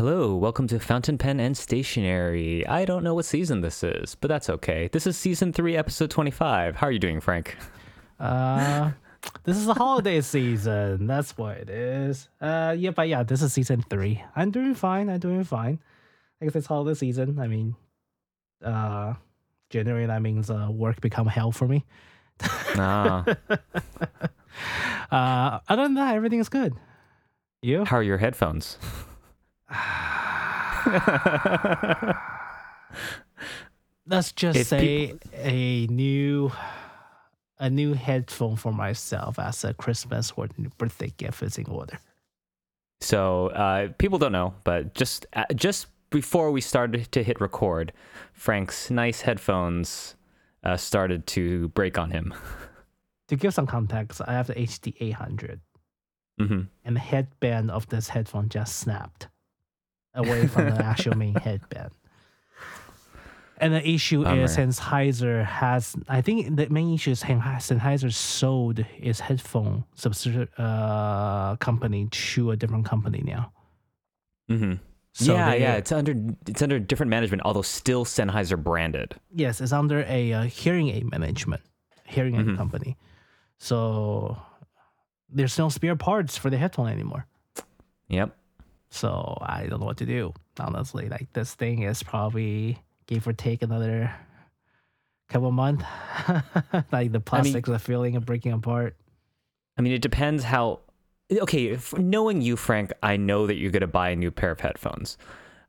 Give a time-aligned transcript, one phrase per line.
[0.00, 2.66] Hello, welcome to Fountain Pen and Stationery.
[2.66, 4.88] I don't know what season this is, but that's okay.
[4.90, 6.76] This is season 3, episode 25.
[6.76, 7.58] How are you doing, Frank?
[8.18, 8.92] Uh,
[9.44, 11.06] this is the holiday season.
[11.06, 12.30] That's what it is.
[12.40, 14.24] Uh, yeah, but yeah, this is season three.
[14.34, 15.10] I'm doing fine.
[15.10, 15.78] I'm doing fine.
[16.40, 17.38] I guess it's holiday season.
[17.38, 17.76] I mean,
[18.64, 19.12] uh,
[19.68, 21.84] generally that means uh, work become hell for me.
[22.40, 23.26] Ah,
[25.12, 26.74] Uh, other than that, everything is good.
[27.60, 27.84] You?
[27.84, 28.78] how are your headphones?
[34.06, 36.50] Let's just If say a new,
[37.58, 41.98] a new headphone for myself as a Christmas or birthday gift is in order.
[43.00, 47.92] So, uh, people don't know, but just uh, just before we started to hit record,
[48.32, 50.16] Frank's nice headphones
[50.64, 52.34] uh, started to break on him.
[53.28, 55.60] To give some context, I have the HD 800.
[56.36, 59.28] hmm and the headband of this headphone just snapped
[60.14, 61.90] away from the actual main headband.
[63.62, 64.46] And the issue is Bummer.
[64.46, 72.08] Sennheiser has, I think the main issue is Sennheiser sold its headphone subsidiary uh, company
[72.10, 73.52] to a different company now.
[74.48, 74.74] hmm
[75.12, 76.14] So yeah, they- yeah, it's under
[76.46, 79.14] it's under different management, although still Sennheiser branded.
[79.34, 81.60] Yes, it's under a uh, hearing aid management,
[82.06, 82.56] hearing aid Mhm.
[82.56, 82.96] company.
[83.58, 84.38] So
[85.28, 87.26] there's no spare parts for the headphone anymore.
[88.08, 88.34] Yep.
[88.90, 90.34] So I don't know what to do.
[90.58, 94.12] Honestly, like this thing is probably give or take another
[95.28, 95.84] couple months.
[96.92, 98.96] like the plastics are feeling and breaking apart.
[99.78, 100.80] I mean, it depends how.
[101.30, 104.58] Okay, knowing you, Frank, I know that you're going to buy a new pair of
[104.58, 105.16] headphones.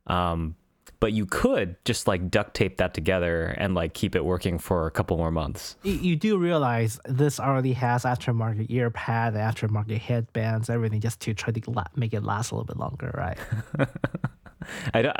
[0.08, 0.56] Um,
[1.00, 4.86] but you could just like duct tape that together and like keep it working for
[4.86, 5.76] a couple more months.
[5.82, 11.52] You, do realize this already has aftermarket ear pad, aftermarket headbands, everything, just to try
[11.52, 13.38] to la- make it last a little bit longer, right?
[14.94, 15.16] I don't,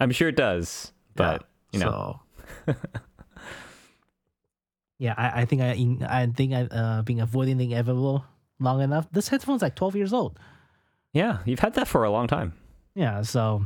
[0.00, 2.20] I'm sure it does, but you know,
[2.66, 2.74] So,
[4.98, 8.24] yeah, I, I think I I think I've uh, been avoiding the inevitable
[8.60, 9.06] long enough.
[9.12, 10.38] This headphone's like twelve years old.
[11.12, 12.52] yeah, you've had that for a long time.
[12.94, 13.64] yeah so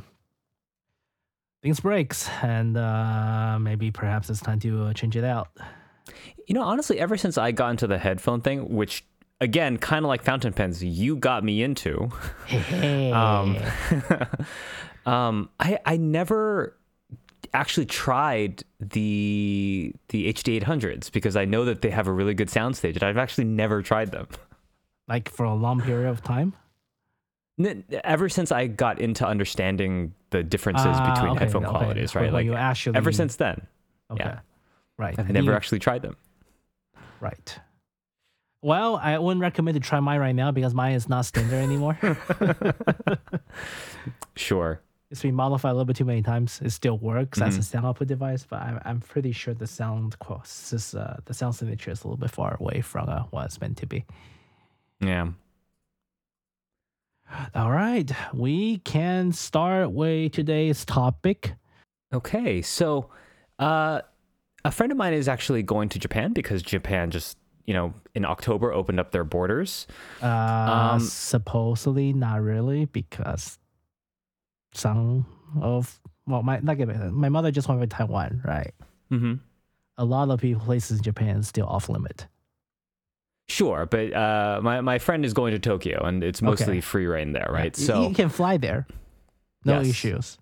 [1.63, 5.49] things breaks and uh maybe perhaps it's time to uh, change it out
[6.47, 9.05] You know, honestly, ever since I got into the headphone thing, which
[9.41, 12.09] again, kind of like fountain pens, you got me into.
[12.47, 13.57] hey Um,
[15.07, 16.77] um, I I never
[17.53, 22.49] actually tried the the HD 800s because I know that they have a really good
[22.49, 24.29] soundstage, and I've actually never tried them.
[25.09, 26.55] like for a long period of time
[28.05, 31.77] Ever since I got into understanding the differences Ah, between okay, headphone okay.
[31.79, 32.25] qualities, right?
[32.25, 33.67] when Like you actually ever since then,
[34.11, 34.41] okay yeah.
[34.99, 36.17] right I've And never you- actually tried them.
[37.21, 37.49] right
[38.63, 41.97] well i wouldn't recommend to try mine right now because mine is not standard anymore
[44.37, 44.81] Sure.
[45.11, 47.65] it's been modified a little bit too many times it still works as a Mhm.
[47.65, 51.55] sound output device but i'm, I'm pretty sure the sound qual- is, uh, the sound
[51.55, 54.05] signature is a little bit far away from uh, what it's meant to be
[55.01, 55.29] Yeah.
[57.55, 61.55] All right, we can start with today's topic.
[62.13, 63.11] Okay, so
[63.59, 64.01] uh,
[64.65, 68.25] a friend of mine is actually going to Japan because Japan just, you know, in
[68.25, 69.87] October opened up their borders.
[70.23, 70.27] Uh,
[70.95, 73.59] Um, supposedly not really because
[74.73, 75.27] some
[75.61, 78.75] of well, my like my mother just went to Taiwan, right?
[79.11, 79.35] Mm-hmm.
[79.99, 82.27] A lot of people places in Japan is still off limit.
[83.49, 86.81] Sure, but uh, my my friend is going to Tokyo, and it's mostly Okay.
[86.81, 87.77] free reign there, right?
[87.79, 88.87] Y- So you can fly there,
[89.65, 89.87] no Yes.
[89.89, 90.39] issues.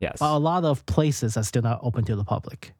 [0.00, 2.72] yes, But a lot of places are still not open to the public,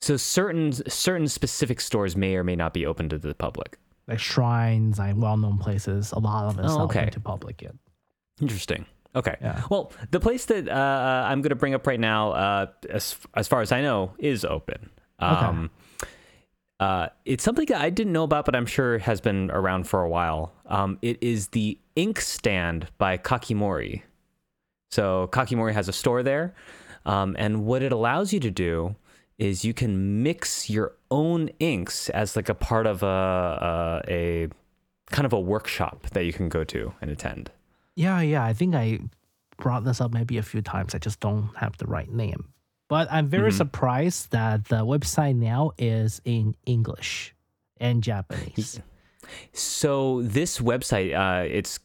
[0.00, 3.78] so certain certain specific stores may or may not be open to the public.
[4.08, 6.10] like shrines and well-known places.
[6.10, 7.00] A lot of it's Oh, not okay.
[7.02, 7.76] open to public yet.
[8.40, 8.86] Interesting.
[9.14, 9.36] Okay.
[9.40, 9.62] Yeah.
[9.70, 13.46] Well, the place that uh, I'm going to bring up right now, uh, as as
[13.46, 14.90] far as I know, is open.
[15.20, 15.70] Um,
[16.80, 20.02] uh, it's something that I didn't know about, but I'm sure has been around for
[20.02, 20.52] a while.
[20.66, 24.02] Um, it is the ink stand by Kakimori.
[24.90, 26.54] So Kakimori has a store there,
[27.04, 28.96] um, and what it allows you to do
[29.38, 34.48] is you can mix your own inks as like a part of a, a, a
[35.10, 37.50] kind of a workshop that you can go to and attend.
[37.94, 38.44] Yeah, yeah.
[38.44, 39.00] I think I
[39.58, 40.94] brought this up maybe a few times.
[40.94, 42.48] I just don't have the right name.
[42.90, 43.56] But I'm very Mhm.
[43.62, 47.34] surprised that the website now is in English
[47.80, 48.82] and Japanese.
[49.52, 51.78] So this website, uh, it's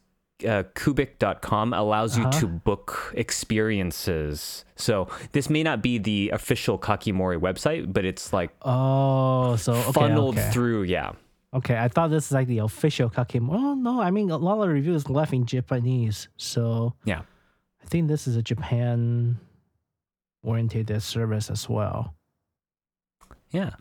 [0.44, 2.40] uh, Kubik.com, allows you Uh-huh.
[2.42, 4.66] to book experiences.
[4.76, 9.92] So this may not be the official Kakimori website, but it's like Oh, so okay,
[9.94, 10.52] funneled okay.
[10.52, 10.84] through.
[10.84, 11.14] Yeah.
[11.54, 13.56] Okay, I thought this is like the official Kakimori.
[13.56, 17.22] Oh no, I mean a lot of reviews left in Japanese, so Yeah.
[17.84, 19.38] I think this is a Japan
[20.46, 22.14] oriented service as well.
[23.52, 23.72] Yeah.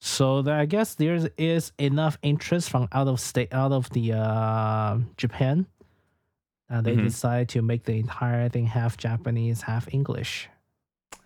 [0.00, 4.12] So the, I guess there is enough interest from out of state, out of the
[4.14, 5.66] uh, Japan.
[6.68, 7.04] Uh, they Mhm.
[7.04, 10.48] decide to make the entire thing half Japanese, half English.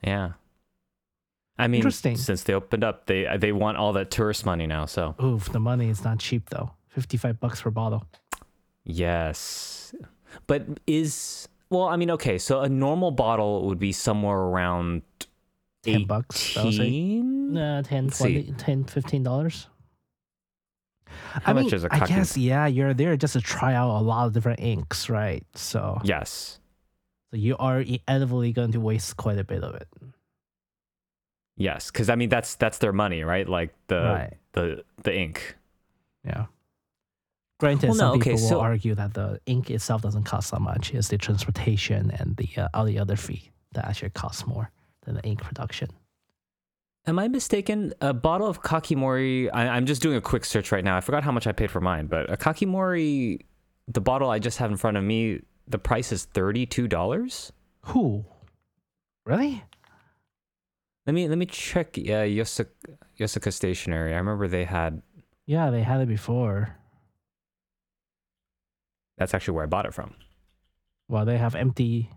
[0.02, 0.32] Yeah.
[1.58, 2.16] I mean, Interesting.
[2.18, 4.84] since they opened up, they they want all that tourist money now.
[4.86, 6.72] So Oof, the money is not cheap though.
[6.88, 8.04] Fifty-five bucks per bottle.
[8.84, 9.94] yes,
[10.46, 15.02] but is well, I mean, okay, so a normal bottle would be somewhere around
[15.82, 16.74] 10 bucks, I would
[17.56, 19.68] Uh, 10, 20, 10 15 dollars.
[21.06, 22.14] How I much mean, is a I kaki?
[22.14, 25.44] guess yeah, you're there just to try out a lot of different inks, right?
[25.54, 26.58] So, Yes,
[27.30, 29.86] so you are inevitably going to waste quite a bit of it,
[31.56, 33.48] yes, because I mean that's that's their money, right?
[33.48, 34.32] Like the right?
[34.52, 35.56] the the ink.
[36.24, 36.46] Yeah.
[37.58, 40.50] Granted, Well, no, some okay, people so- will argue that the ink itself doesn't cost
[40.50, 40.92] that much.
[40.92, 44.70] It's the transportation and the uh, all the other fee that actually costs more
[45.04, 45.88] than the ink production.
[47.06, 47.94] Am I mistaken?
[48.00, 49.48] A bottle of Kakimori.
[49.54, 50.96] I, I'm just doing a quick search right now.
[50.96, 53.40] I forgot how much I paid for mine, but a Kakimori,
[53.88, 57.52] the bottle I just have in front of me, the price is thirty two dollars.
[57.82, 58.24] Who?
[59.24, 59.62] Really?
[61.06, 61.96] Let me let me check.
[61.96, 62.66] Yeah, Yoseka,
[63.18, 64.12] Yoseka Stationery.
[64.12, 65.00] I remember they had.
[65.46, 66.76] Yeah, they had it before.
[69.18, 70.14] That's actually where I bought it from.
[71.08, 72.10] Well, they have empty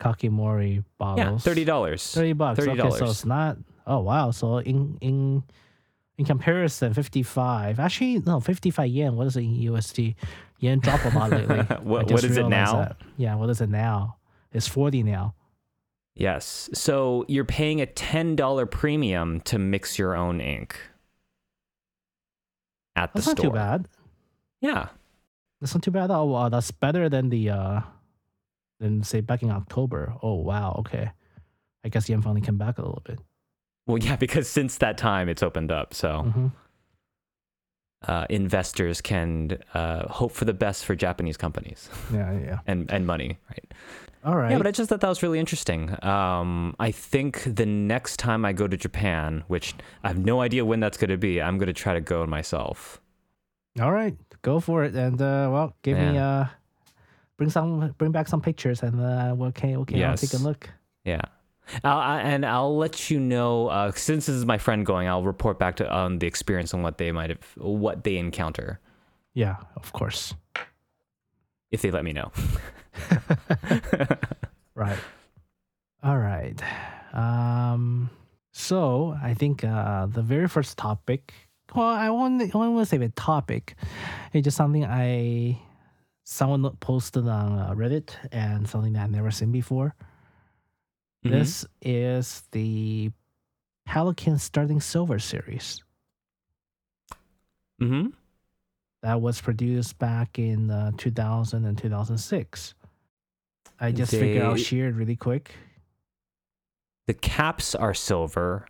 [0.00, 1.18] Kakimori bottles.
[1.18, 2.12] Yeah, thirty dollars.
[2.12, 2.58] 30 bucks.
[2.60, 3.10] Okay, so $30.
[3.10, 3.56] it's not.
[3.86, 4.30] Oh wow.
[4.30, 5.42] So in in
[6.18, 7.80] in comparison, 55.
[7.80, 9.16] Actually, no, 55 yen.
[9.16, 10.14] What is it in USD?
[10.58, 11.58] Yen dropped a lot lately.
[11.82, 12.76] What what is it now?
[12.76, 12.96] that.
[13.16, 14.16] Yeah, what is it now?
[14.52, 15.34] It's 40 now.
[16.14, 16.70] Yes.
[16.72, 20.76] So you're paying a ten dollar premium to mix your own ink
[22.96, 23.34] at the store.
[23.34, 23.88] That's not too bad.
[24.60, 24.88] Yeah.
[25.64, 26.10] That's not too bad.
[26.10, 27.80] Oh wow, that's better than the uh
[28.80, 30.12] than say back in October.
[30.22, 31.10] Oh wow, okay.
[31.82, 33.18] I guess yen finally came back a little bit.
[33.86, 36.48] Well, yeah, because since that time it's opened up, so hmm
[38.06, 42.58] uh, investors can uh, hope for the best for Japanese companies Yeah, yeah, yeah.
[42.66, 43.72] and and money, right?
[44.22, 44.50] All right.
[44.50, 45.96] Yeah, but I just thought that was really interesting.
[46.04, 50.66] Um, I think the next time I go to Japan, which I have no idea
[50.66, 53.00] when that's going to be, I'm going to try to go myself.
[53.80, 54.14] All right,
[54.44, 56.44] go for it, and uh, well, give me uh,
[57.36, 60.70] bring some, bring back some pictures, and uh, okay, okay, I'll take a look.
[61.04, 61.22] Yeah.
[61.82, 65.08] I'll, I, and I'll let you know uh, since this is my friend going.
[65.08, 68.80] I'll report back to on the experience and what they might have, what they encounter,
[69.32, 70.34] Yeah, of course.
[71.70, 72.30] if they let me know.
[74.76, 74.98] Right.
[76.02, 76.60] All right.
[77.14, 78.10] Um.
[78.52, 81.32] So I think uh, the very first topic.
[81.74, 83.74] Well, I want I want to say the topic.
[84.32, 85.58] It's just something I
[86.24, 89.94] someone posted on uh, Reddit and something that I've never seen before.
[91.24, 91.30] Mhm.
[91.30, 93.10] This is the
[93.88, 95.82] Pelikan Sterling Silver series
[97.80, 98.12] Mhm.
[99.02, 102.74] that was produced back in uh, 2000 and 2006.
[103.80, 105.54] I just figured I'll share it really quick.
[107.06, 108.66] The caps are silver.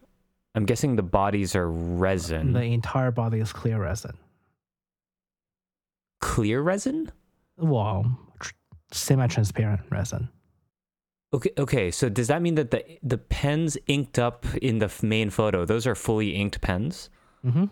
[0.55, 2.53] I'm guessing the bodies are resin.
[2.53, 4.17] The entire body is clear resin.
[6.21, 7.11] Clear resin?
[7.57, 8.53] Well, tr-
[8.93, 10.29] semi-transparent resin.
[11.33, 11.91] Okay, okay.
[11.91, 15.87] So does that mean that the the pens inked up in the main photo, those
[15.87, 17.11] are fully inked pens?
[17.45, 17.65] Mm-hmm.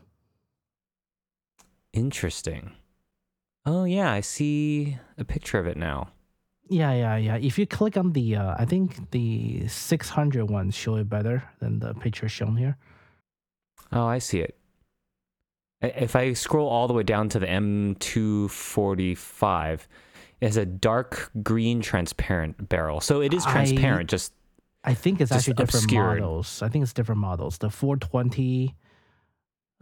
[1.92, 2.72] Interesting.
[3.64, 6.08] Oh yeah, I see a picture of it now.
[6.72, 7.36] Yeah, yeah, yeah.
[7.36, 11.78] If you click on the, uh, I think the 600 ones show it better than
[11.80, 12.76] the picture shown here.
[13.92, 14.56] Oh, I see it.
[15.82, 19.80] If I scroll all the way down to the M245,
[20.40, 23.00] it has a dark green transparent barrel.
[23.00, 24.32] So it is I- transparent, just
[24.84, 26.20] I think it's actually different obscured.
[26.20, 26.60] models.
[26.62, 27.58] I think it's different models.
[27.58, 28.74] The 420,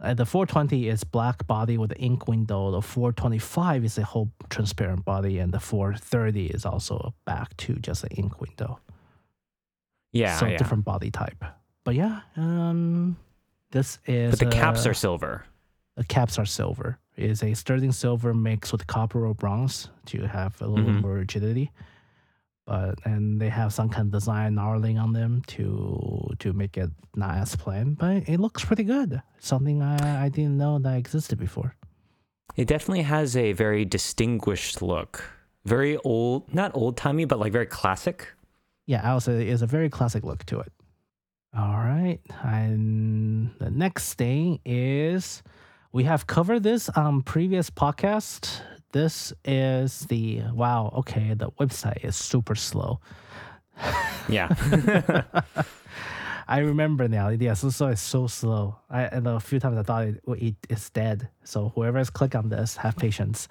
[0.01, 2.71] uh, the 420 is black body with the ink window.
[2.71, 8.03] The 425 is a whole transparent body, and the 430 is also back to just
[8.03, 8.79] an ink window.
[10.11, 10.57] yeah, so yeah.
[10.57, 11.43] different body type.
[11.83, 13.17] But yeah, um,
[13.71, 14.31] this is.
[14.31, 15.45] But the caps uh, are silver.
[15.95, 16.97] The caps are silver.
[17.15, 21.01] It is a sterling silver mixed with copper or bronze to have a little Mhm.
[21.01, 21.71] more rigidity.
[22.65, 26.89] But and they have some kind of design knurling on them to to make it
[27.15, 27.95] not as plain.
[27.95, 29.21] But it looks pretty good.
[29.39, 31.75] Something I, I didn't know that existed before.
[32.55, 35.23] It definitely has a very distinguished look.
[35.65, 38.27] Very old, not old timey, but like very classic.
[38.85, 40.71] Yeah, I would say it's a very classic look to it.
[41.57, 42.19] All right.
[42.43, 45.43] And the next thing is
[45.91, 48.61] we have covered this on previous podcast.
[48.91, 50.93] This is the wow.
[50.99, 52.99] Okay, the website is super slow.
[54.29, 54.49] Yeah.
[56.47, 57.29] I remember now.
[57.29, 58.77] Yeah, so, so it's so slow.
[58.89, 61.29] I and a few times I thought it, it it's dead.
[61.43, 63.47] So whoever whoever's click on this, have patience.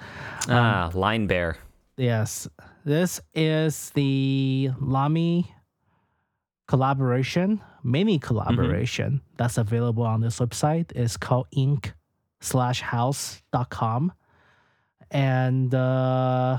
[0.48, 1.56] ah, line bear.
[1.96, 2.48] Yes,
[2.84, 5.54] this is the Lamy
[6.68, 10.92] collaboration, mini collaboration that's available on this website.
[10.94, 11.92] It's called ink
[12.40, 14.12] slash house.com.
[15.10, 16.58] And uh,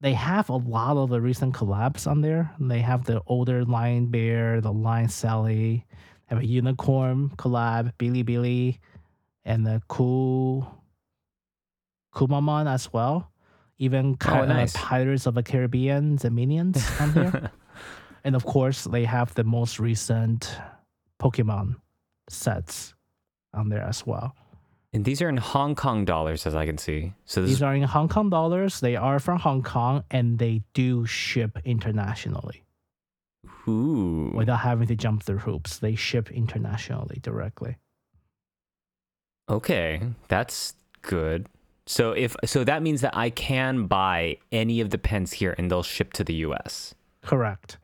[0.00, 2.50] they have a lot of the recent collabs on there.
[2.58, 5.86] They have the older Line Bear, the Line Sally,
[6.26, 8.78] have a unicorn collab, Bilibili,
[9.44, 10.82] and the cool
[12.14, 13.30] Kumamon as well.
[13.78, 14.74] Even kind nice.
[14.74, 17.50] of Pirates of the Caribbean, the minions on there.
[18.24, 20.54] and of course, they have the most recent
[21.20, 21.76] Pokemon
[22.28, 22.94] sets
[23.54, 24.34] on there as well.
[24.92, 27.12] And these are in Hong Kong dollars, as I can see.
[27.24, 28.80] So this These is, are in Hong Kong dollars.
[28.80, 32.64] They are from Hong Kong and they do ship internationally
[33.68, 34.32] ooh.
[34.34, 35.78] without having to jump through hoops.
[35.78, 37.76] They ship internationally directly.
[39.48, 41.46] Okay, that's good.
[41.86, 45.68] So if so, that means that I can buy any of the pens here, and
[45.68, 46.94] they'll ship to the U.S.
[47.22, 47.78] Correct.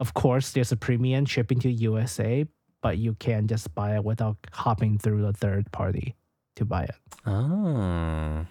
[0.00, 2.46] Of course, there's a premium shipping to the USA,
[2.80, 6.16] but you can just buy it without hopping through a third party
[6.56, 6.94] to buy it.
[7.26, 8.46] Oh,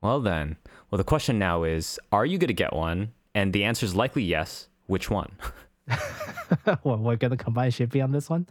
[0.00, 0.56] well then.
[0.90, 3.12] Well, the question now is: Are you going to get one?
[3.34, 4.68] And the answer is likely yes.
[4.86, 5.32] Which one?
[6.84, 8.46] well, we're gonna combine shipping on this one.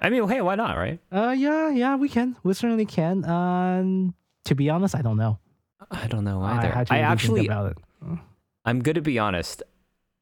[0.00, 1.00] I mean, hey, why not, right?
[1.10, 2.36] Uh, yeah, yeah, we can.
[2.44, 3.24] We certainly can.
[3.24, 5.38] Um, to be honest, I don't know.
[5.90, 6.68] I don't know I either.
[6.68, 7.78] I think actually, about it.
[8.64, 9.62] I'm going to be honest.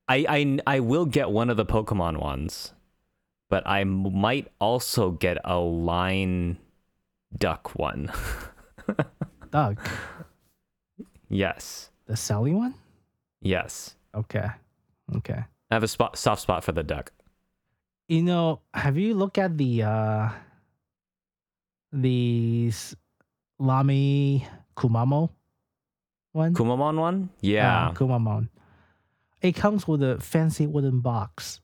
[0.09, 2.73] I, I I will get one of the Pokemon ones,
[3.51, 6.59] but I might also get a line
[7.37, 8.11] duck one.
[9.51, 9.79] duck.
[11.29, 12.75] yes, the Sally one.
[13.41, 13.95] yes.
[14.15, 14.47] Okay,
[15.17, 15.45] okay.
[15.71, 17.13] I have a spot, soft spot for the duck.
[18.09, 20.29] You know, have you looked at the uh
[21.93, 22.97] these
[23.59, 25.31] Lamy Kumamo
[26.33, 26.55] one?
[26.55, 27.23] Kumamon one?
[27.33, 27.93] Uh, Yeah.
[27.95, 28.49] Kumamon.
[29.43, 31.61] It comes with a fancy wooden box.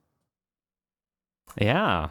[1.60, 2.08] Yeah.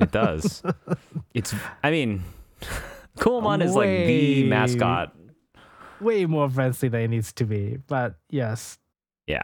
[0.00, 0.62] It does.
[1.34, 2.22] it's I mean
[3.18, 5.14] Kumamon is like the mascot.
[6.00, 8.78] Way more fancy than it needs to be, but yes.
[9.26, 9.42] Yeah.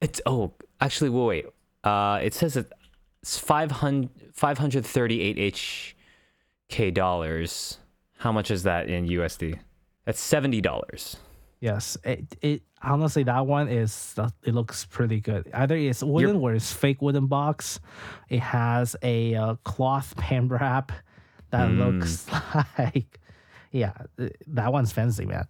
[0.00, 1.46] It's oh, actually well, wait.
[1.84, 2.72] Uh it says that
[3.22, 5.54] it's 500 538
[6.68, 7.78] HK dollars.
[8.18, 9.58] How much is that in USD?
[10.04, 11.16] That's $70.
[11.60, 15.50] Yes, it, it honestly that one is it looks pretty good.
[15.54, 17.80] Either it's wooden or it's fake wooden box.
[18.28, 20.92] It has a uh, cloth pen wrap
[21.50, 21.78] that Mm.
[22.00, 22.26] looks
[22.78, 23.20] like
[23.72, 23.92] yeah,
[24.46, 25.46] that one's fancy, man.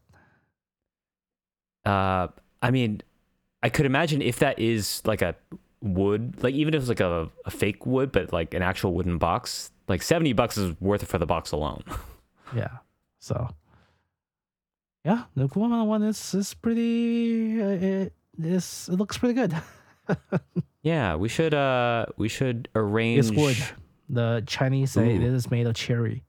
[1.85, 2.29] Uh,
[2.63, 3.01] I mean,
[3.63, 5.37] I could imagine if that is like a
[5.81, 9.19] wood, like even if it's like a, a fake wood, but like an actual wooden
[9.19, 11.83] box, like 70 bucks is worth it for the box alone.
[12.55, 12.79] Yeah.
[13.19, 13.49] So
[15.05, 17.61] yeah, the Kumamon one is is pretty.
[17.61, 19.53] Uh, it is it looks pretty good.
[20.83, 23.19] yeah, we should, uh, we should arrange.
[23.19, 23.57] It's wood.
[24.09, 25.19] The Chinese say Ooh.
[25.19, 26.25] this is made of cherry.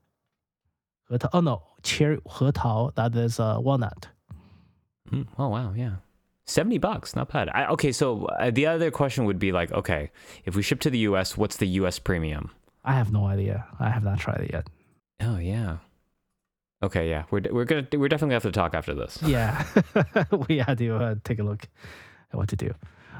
[1.33, 2.95] Oh no, cherry Hetao.
[2.95, 4.07] That is uh, walnut.
[5.11, 5.27] Mm.
[5.37, 5.95] Oh wow, yeah.
[6.45, 7.15] 70 bucks.
[7.15, 7.49] Not bad.
[7.49, 10.11] I, okay so uh, the other question would be like okay
[10.45, 12.51] if we ship to the us what's the us premium?
[12.83, 13.65] I have no idea.
[13.79, 14.67] I have not tried it yet.
[15.21, 15.77] Oh yeah.
[16.83, 17.23] Okay yeah.
[17.31, 19.19] We're, we're gonna we're definitely gonna have to talk after this.
[19.25, 19.63] Yeah.
[20.47, 21.67] We had to uh, take a look
[22.31, 22.73] at what to do.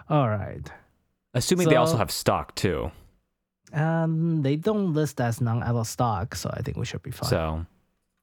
[0.10, 0.70] All right.
[1.34, 2.92] Assuming so, they also have stock too.
[3.74, 7.12] Um, they don't list as non out of stock, so I think we should be
[7.12, 7.30] fine.
[7.30, 7.66] So,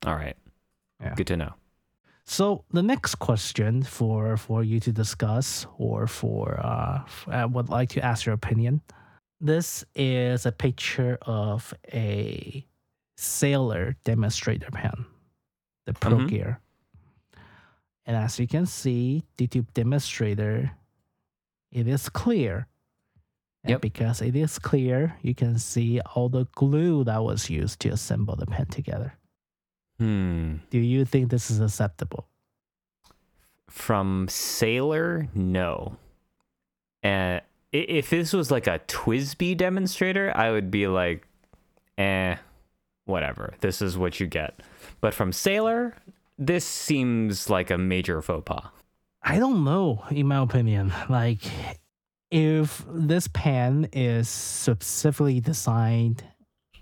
[0.07, 0.37] all right.
[1.01, 1.15] Yeah.
[1.15, 1.55] Good to know.
[2.25, 7.91] So the next question for for you to discuss or for uh, I would like
[7.91, 8.81] to ask your opinion.
[9.41, 12.65] This is a picture of a
[13.19, 15.05] sailor demonstrator pen,
[15.85, 16.29] the Pro Mhm.
[16.29, 16.61] Gear.
[18.07, 20.73] And as you can see, the tube demonstrator,
[21.73, 22.67] it is clear.
[23.65, 27.89] And because it is clear, you can see all the glue that was used to
[27.89, 29.15] assemble the pen together.
[29.99, 30.57] Hmm.
[30.71, 32.27] Do you think this is acceptable?
[33.69, 35.97] From Sailor, no.
[37.03, 37.41] And
[37.73, 41.27] i- if this was like a TWSBI demonstrator, I would be like,
[41.99, 42.37] eh,
[43.05, 43.55] whatever.
[43.61, 44.61] This is what you get.
[45.01, 45.97] But from Sailor,
[46.39, 48.67] this seems like a major faux pas.
[49.23, 50.93] I don't know, in my opinion.
[51.09, 51.41] Like,
[52.31, 56.25] if this pen is specifically designed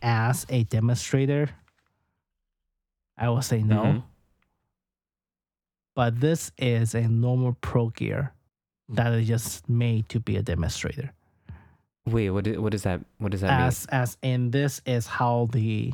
[0.01, 1.51] as a demonstrator,
[3.17, 3.83] I will say no.
[3.83, 4.03] Mhm.
[5.95, 8.33] but this is a normal pro gear
[8.89, 11.13] that is just made to be a demonstrator.
[12.07, 12.49] Wait, what?
[12.49, 13.01] i- What does that?
[13.19, 13.67] What does that mean?
[13.69, 15.93] As as in this is how the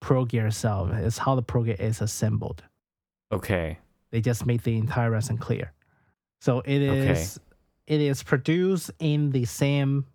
[0.00, 2.64] pro gear itself is how the pro gear is assembled.
[3.30, 3.78] Okay.
[4.10, 5.72] They just made the entire resin clear.
[6.40, 7.44] So it is Okay.
[7.86, 10.06] It is produced in the same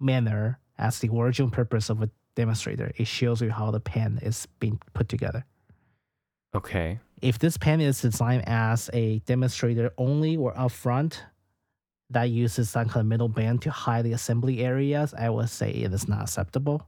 [0.00, 2.92] manner as the original purpose of a demonstrator.
[2.96, 5.44] It shows you how the pen is being put together.
[6.54, 7.00] Okay.
[7.22, 11.20] If this pen is designed as a demonstrator only or upfront,
[12.10, 15.70] that uses some kind of middle band to hide the assembly areas, I would say
[15.70, 16.86] it is not acceptable.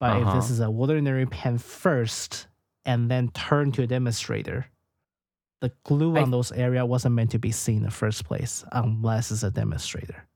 [0.00, 0.52] But if this Uh-huh.
[0.52, 2.48] is a ordinary pen first
[2.84, 4.66] and then turn to a demonstrator,
[5.62, 8.64] the glue I- on those area wasn't meant to be seen in the first place
[8.72, 10.26] unless it's a demonstrator.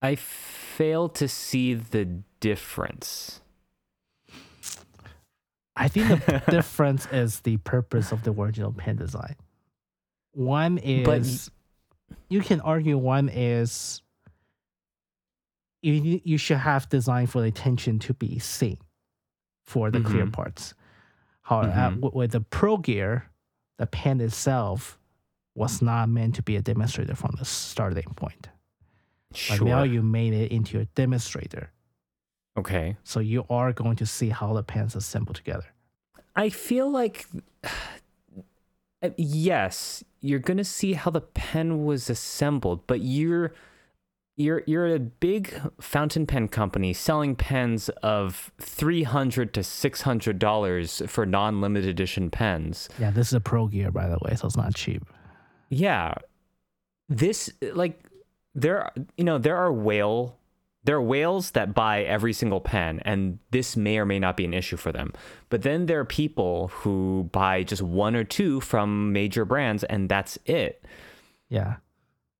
[0.00, 2.06] I fail to see the
[2.40, 3.40] difference.
[5.76, 9.36] I think the difference is the purpose of the original pen design.
[10.32, 11.50] One But is
[12.30, 14.00] you can argue one is
[15.82, 18.78] you you should have design for the attention to be seen
[19.66, 20.32] for the clear Mhm.
[20.32, 20.74] parts.
[21.42, 22.00] However, Mhm.
[22.00, 23.27] with, with the Pro Gear,
[23.78, 24.98] the pen itself
[25.54, 28.48] was not meant to be a demonstrator from the starting point.
[29.48, 31.70] But now you made it into a demonstrator,
[32.56, 32.96] Okay.
[33.04, 35.66] so you are going to see how the pens assemble together.
[36.34, 37.26] I feel like
[39.02, 43.52] uh, yes, you're gonna see how the pen was assembled, but you're
[44.38, 50.38] you're you're a big fountain pen company selling pens of three hundred to six hundred
[50.38, 52.88] dollars for non-limited edition pens.
[52.98, 55.04] Yeah, this is a Pro Gear, by the way, so it's not cheap.
[55.68, 56.14] Yeah,
[57.08, 58.02] this like
[58.54, 60.36] there are- you know there are whale
[60.84, 64.44] there are whales that buy every single pen and this may or may not be
[64.44, 65.12] an issue for them
[65.50, 70.08] but then there are people who buy just one or two from major brands and
[70.08, 70.82] that's it
[71.50, 71.76] Yeah.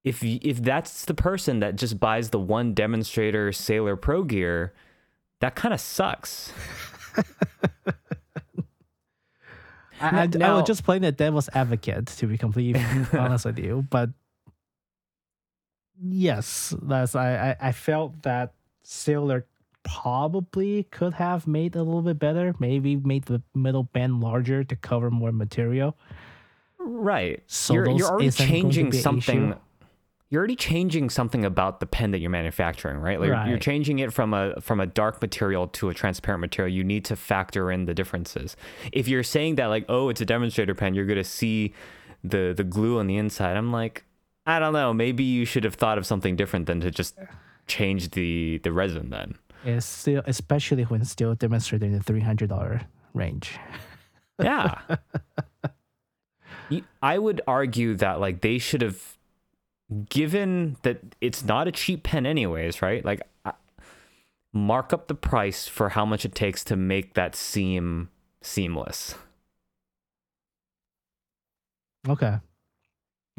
[0.05, 4.73] If if that's the person that just buys the one demonstrator sailor pro gear
[5.40, 6.53] that kind of sucks
[10.01, 12.81] I, Now- I, I was just playing the devil's advocate, to be completely
[13.18, 13.87] honest with you.
[13.90, 14.11] But
[16.01, 19.46] yes, that's I, I, I felt that Sailor
[19.83, 22.55] probably could have made a little bit better.
[22.59, 25.96] Maybe made the middle band larger to cover more material.
[26.79, 29.59] right So you're, you're already isn't going to changing something issue.
[30.31, 33.19] You're already changing something about the pen that you're manufacturing, right?
[33.19, 36.75] Like you're changing it from a from a dark material to a transparent material.
[36.75, 38.55] You need to factor in the differences.
[38.93, 41.73] If you're saying that like, oh, it's a demonstrator pen, you're gonna see
[42.23, 43.57] the the glue on the inside.
[43.57, 44.05] I'm like,
[44.45, 44.93] I don't know.
[44.93, 47.17] Maybe you should have thought of something different than to just
[47.67, 49.37] change the the resin then.
[49.64, 52.83] It's still, especially when still demonstrating in the three hundred dollar
[53.14, 53.59] range.
[54.41, 54.79] Yeah.
[57.03, 59.17] I would argue that like they should have
[60.09, 63.05] given that it's not a cheap pen anyways, right?
[63.05, 63.53] Like I-
[64.53, 68.11] mark up the price for how much it takes to make that seem
[68.42, 69.14] seamless.
[72.09, 72.38] Okay.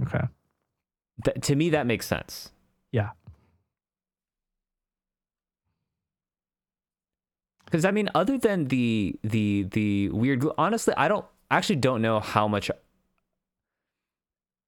[0.02, 0.22] Okay.
[1.26, 2.52] Th- to me that makes sense.
[2.92, 3.12] Yeah.
[7.72, 12.20] Cuz I mean other than the the the weird honestly, I don't actually don't know
[12.20, 12.72] how much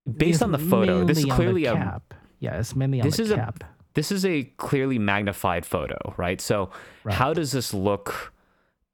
[0.05, 1.03] based It's on the photo.
[1.05, 2.13] This is mainly on the clearly a cap.
[2.39, 3.63] Yeah, it's mainly on This the is a- cap.
[3.93, 6.39] this is a clearly magnified photo, right?
[6.41, 6.69] So
[7.03, 7.15] Right.
[7.15, 8.33] how does this look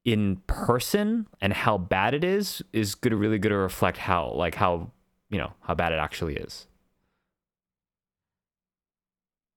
[0.03, 4.31] in person and how bad it is is good to really good to reflect how
[4.31, 4.91] like how
[5.29, 6.65] you know how bad it actually is.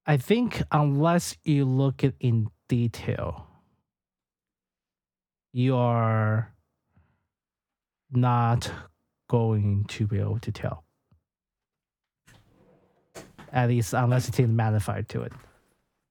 [0.07, 3.47] I think unless you look it in detail,
[5.53, 6.53] you are
[8.11, 8.73] not
[9.29, 10.85] going to be able to tell.
[13.53, 15.33] At least unless it's magnified to it.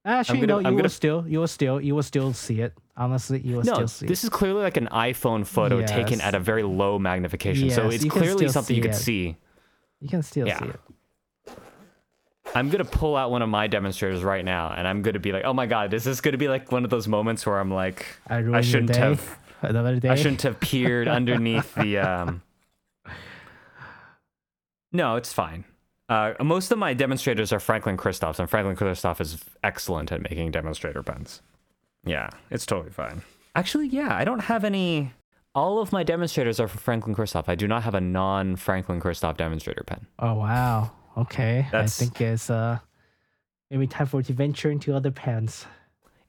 [0.05, 2.61] Actually, gonna- no, I'm you will gonna- still, you will still, you will still see
[2.61, 2.73] it.
[2.97, 4.27] Honestly, you will No, still see this it.
[4.27, 7.69] is clearly like an iPhone photo taken at a very low magnification.
[7.69, 8.93] so it's clearly something you it.
[8.95, 9.37] see.
[10.01, 10.59] You can still Yeah.
[10.59, 10.79] see it.
[12.55, 15.43] I'm gonna pull out one of my demonstrators right now, and I'm gonna be like,
[15.45, 18.05] "Oh my god, is this gonna be like one of those moments where I'm like,
[18.27, 20.09] I I shouldn't have, Another day.
[20.09, 22.41] I shouldn't have peered underneath the um
[24.91, 25.65] No, it's fine.
[26.09, 30.49] Uh, most of my demonstrators are Franklin Christophs, and Franklin Christoph is excellent at making
[30.51, 31.41] demonstrator pens.
[32.03, 33.21] Yeah, it's totally fine.
[33.55, 35.13] Actually, yeah, I don't have any.
[35.53, 37.47] All of my demonstrators are for Franklin Christoph.
[37.49, 40.07] I do not have a non Franklin Christoph demonstrator pen.
[40.19, 40.91] Oh wow.
[41.17, 41.67] Okay.
[41.71, 42.79] That's- I think it's uh
[43.69, 45.65] maybe time for to venture into other pens.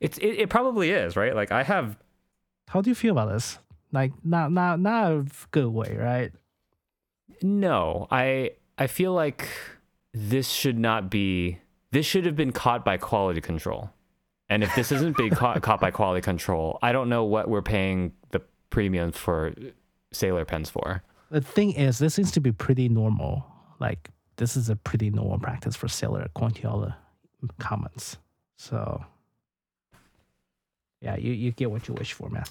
[0.01, 1.35] It's it, it probably is right.
[1.35, 1.97] Like I have
[2.69, 3.59] How do you feel about this?
[3.93, 6.33] Like not not not a good way, right?
[7.43, 9.47] No, I I feel like
[10.15, 11.59] this should not be.
[11.93, 13.91] This should have been caught by quality control.
[14.49, 17.63] And if this isn't being caught, caught by quality control, I don't know what we're
[17.63, 18.41] paying the
[18.71, 19.53] premium for
[20.13, 21.03] sailor pens for.
[21.31, 23.45] The thing is, this seems to be pretty normal.
[23.79, 26.95] Like this is a pretty normal practice for sailor, according to all the
[27.59, 28.17] comments.
[28.57, 29.05] So
[31.03, 32.45] yeah, you, you get what you wish for, man.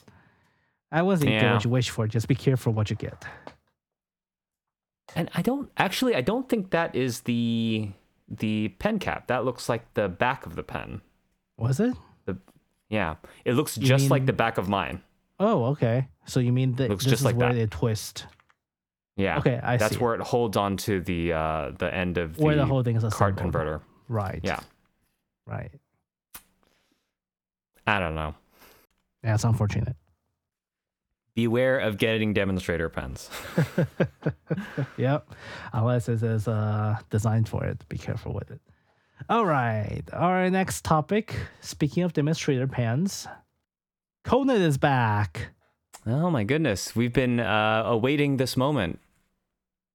[0.91, 2.07] I wasn't get what you wish for.
[2.07, 3.25] Just be careful what you get.
[5.15, 6.15] And I don't actually.
[6.15, 7.89] I don't think that is the
[8.27, 9.27] the pen cap.
[9.27, 11.01] That looks like the back of the pen.
[11.57, 11.95] Was it?
[12.25, 12.37] The
[12.89, 15.01] yeah, it looks just like the back of mine.
[15.39, 16.07] Oh, okay.
[16.25, 17.55] So you mean that Looks this just is like where that.
[17.59, 18.25] they twist?
[19.15, 19.37] Yeah.
[19.39, 19.99] Okay, I That's see.
[19.99, 22.95] where it holds on to the uh the end of the, Where the whole thing
[22.95, 23.81] is card converter.
[24.07, 24.39] Right.
[24.43, 24.59] Yeah.
[25.45, 25.71] Right.
[27.87, 28.35] I don't know.
[29.23, 29.95] Yeah, it's unfortunate.
[31.39, 33.29] Beware of getting demonstrator pens.
[34.97, 35.29] yep.
[35.71, 37.87] Unless it is uh, designed for it.
[37.87, 38.59] Be careful with it.
[39.29, 40.03] All right.
[40.11, 41.33] Our next topic.
[41.61, 43.25] Speaking of demonstrator pens,
[44.25, 45.51] Conid is back.
[46.05, 48.99] oh my goodness, we've been uh, awaiting this moment.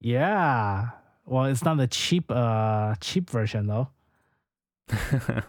[0.00, 0.88] Yeah.
[1.26, 3.88] Well, it's not the cheap uh cheap version though.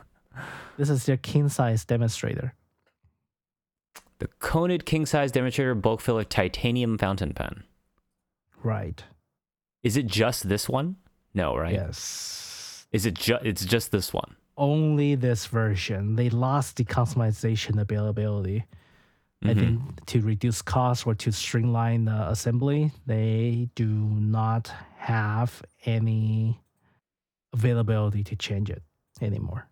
[0.77, 2.53] This is their king size demonstrator.
[4.19, 7.63] The Conid king size demonstrator bulk filler titanium fountain pen.
[8.63, 9.03] Right.
[9.83, 10.95] Is it just this one?
[11.33, 11.73] No, right?
[11.73, 12.87] Yes.
[12.91, 13.45] Is it just?
[13.45, 14.35] It's just this one.
[14.57, 16.15] Only this version.
[16.15, 18.65] They lost the customization availability.
[19.43, 19.59] I Mhm.
[19.59, 26.61] think to reduce costs or to streamline the assembly, they do not have any
[27.53, 28.81] availability to change it
[29.21, 29.67] anymore.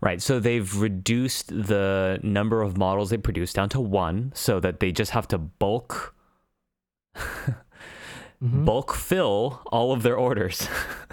[0.00, 0.22] Right.
[0.22, 4.92] So they've reduced the number of models they produce down to one, so that they
[4.92, 6.14] just have to bulk
[8.42, 8.64] Mhm.
[8.64, 10.66] bulk fill all of their orders.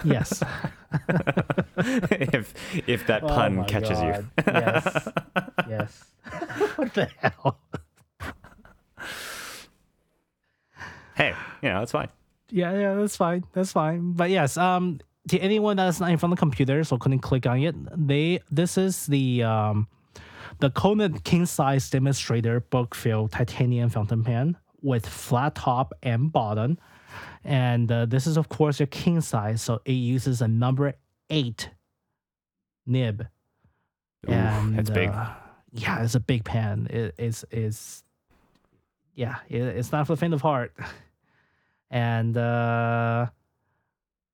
[0.04, 0.42] Yes.
[1.76, 2.54] if
[2.88, 4.24] if that Oh pun catches God.
[4.38, 4.42] you.
[4.46, 5.08] Yes.
[5.68, 6.04] yes.
[6.76, 7.58] what the hell?
[11.16, 12.08] hey, you know, it's fine.
[12.50, 13.44] Yeah, yeah, that's fine.
[13.52, 14.12] That's fine.
[14.12, 17.46] But yes, um, to anyone that's not in front of the computer, so couldn't click
[17.46, 19.88] on it, they this is the um,
[20.60, 26.78] the Conid king size demonstrator bulk fill titanium fountain pen with flat top and bottom,
[27.44, 30.94] and uh, this is of course a king size, so it uses a number
[31.30, 31.70] eight
[32.86, 33.26] nib.
[34.28, 35.10] Ooh, and that's big.
[35.10, 35.30] uh,
[35.72, 36.86] yeah, it's a big pen.
[36.90, 38.02] It, it's it's
[39.14, 40.72] yeah, it, it's not for the faint of heart.
[41.90, 43.28] And uh,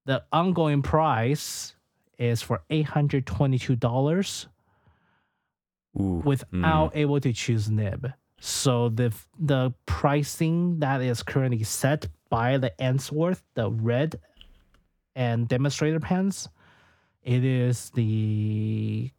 [0.07, 1.75] the ongoing price
[2.19, 4.49] is for eight hundred twenty-two dollars
[5.99, 6.97] Ooh, without mm.
[6.97, 8.12] able to choose nib.
[8.40, 14.21] So the the pricing that is currently set by the Answorth, the red
[15.17, 16.49] and demonstrator pens,
[17.23, 19.11] it is the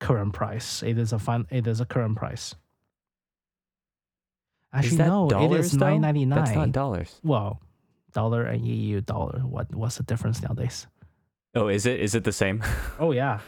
[0.00, 0.82] current price.
[0.82, 1.46] It is a fun.
[1.50, 2.54] It is a current price.
[4.72, 6.70] Actually, no, it is nine ninety That's not nine.
[6.72, 7.20] dollars.
[7.22, 7.60] Well,
[8.12, 9.40] dollar and EU dollar.
[9.40, 10.86] What what's the difference nowadays?
[11.54, 12.00] Oh, is it?
[12.00, 12.62] Is it the same?
[12.98, 13.40] Oh yeah.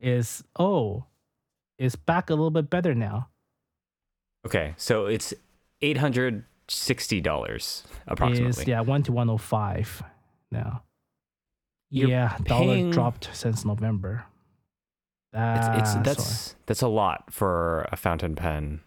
[0.00, 1.04] Is oh,
[1.78, 3.28] it's back a little bit better now.
[4.46, 5.32] okay, so it's
[5.80, 8.62] eight hundred sixty dollars approximately.
[8.62, 10.02] Is yeah one to one oh five
[10.50, 10.82] now.
[11.90, 14.24] You're yeah, dollar dropped since November.
[15.32, 16.02] It's, Ah, it's sorry.
[16.04, 18.80] that's that's a lot for a fountain pen.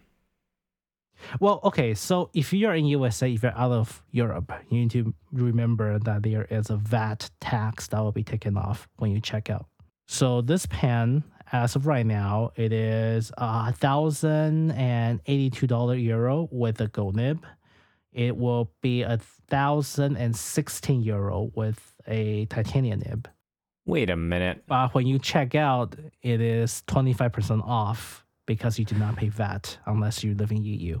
[1.40, 5.14] Well, okay, so if you're in USA, if you're out of Europe, you need to
[5.32, 9.50] remember that there is a VAT tax that will be taken off when you check
[9.50, 9.66] out.
[10.06, 16.48] So this pen, as of right now, it is a thousand and eighty-two dollar euro
[16.50, 17.44] with a gold nib.
[18.12, 23.28] It will be a thousand and sixteen euro with a titanium nib.
[23.86, 24.64] Wait a minute.
[24.66, 29.28] But when you check out, it is twenty-five percent off because you do not pay
[29.28, 31.00] VAT unless you live in EU.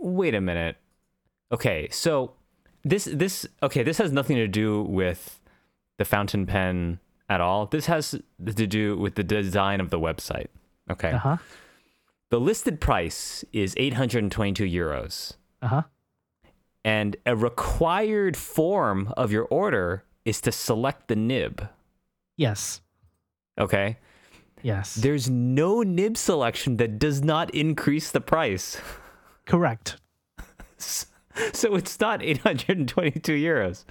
[0.00, 0.76] Wait a minute.
[1.52, 2.32] Okay, so
[2.84, 5.40] this this okay, this has nothing to do with
[5.98, 7.66] the fountain pen at all.
[7.66, 8.10] This has
[8.44, 10.46] to do with the design of the website.
[10.90, 11.10] Okay.
[11.12, 11.36] Uh huh.
[12.30, 15.34] The listed price is 822 euros.
[15.60, 15.82] Uh huh.
[16.84, 21.68] And a required form of your order is to select the nib.
[22.36, 22.80] Yes.
[23.58, 23.98] Okay.
[24.62, 24.94] Yes.
[24.94, 28.80] There's no nib selection that does not increase the price.
[29.50, 29.96] Correct.
[31.52, 33.84] So it's not 822 euros.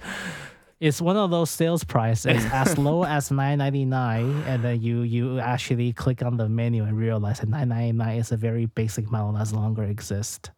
[0.78, 5.02] It's one of those sales prices as low as nine ninety nine, and then you
[5.02, 8.66] you actually click on the menu and realize that nine ninety nine is a very
[8.66, 10.50] basic model that no longer exists.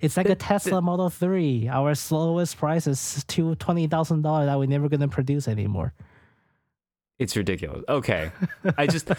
[0.00, 1.68] It's like a Tesla Model 3.
[1.68, 5.92] Our slowest price is to $20,000 that we're never going to produce anymore.
[7.18, 7.84] It's ridiculous.
[7.88, 8.30] Okay.
[8.78, 9.10] I just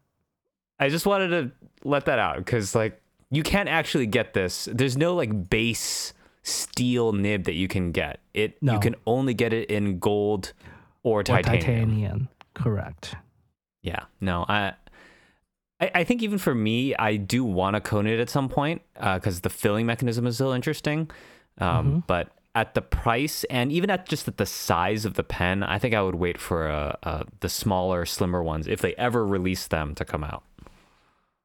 [0.78, 1.52] I just wanted to
[1.84, 4.68] let that out cuz like you can't actually get this.
[4.72, 6.12] There's no like base
[6.42, 8.20] steel nib that you can get.
[8.34, 8.74] It No.
[8.74, 10.52] you can only get it in gold
[11.02, 11.60] or Or titanium.
[11.60, 12.28] titanium.
[12.54, 13.14] Correct.
[13.82, 14.04] Yeah.
[14.20, 14.74] No, I
[15.80, 19.40] I, I think even for me, I do want to Conid at some point because
[19.40, 21.10] the filling mechanism is still interesting.
[21.58, 25.62] Um, But at the price and even at just at the size of the pen,
[25.62, 29.24] I think I would wait for uh, uh, the smaller, slimmer ones if they ever
[29.26, 30.42] release them to come out.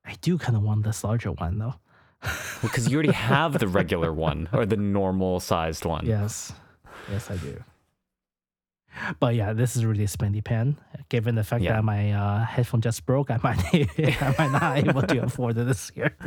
[0.05, 1.75] I do kind of want this larger one though.
[2.61, 6.05] Because you already have the regular one or the normal sized one.
[6.05, 6.53] Yes.
[7.11, 7.63] Yes, I do.
[9.19, 10.77] But yeah, this is really a spendy pen.
[11.09, 11.73] Given the fact Yeah.
[11.73, 15.57] that my uh, headphone just broke, I might I might not be able to afford
[15.57, 16.15] it this year.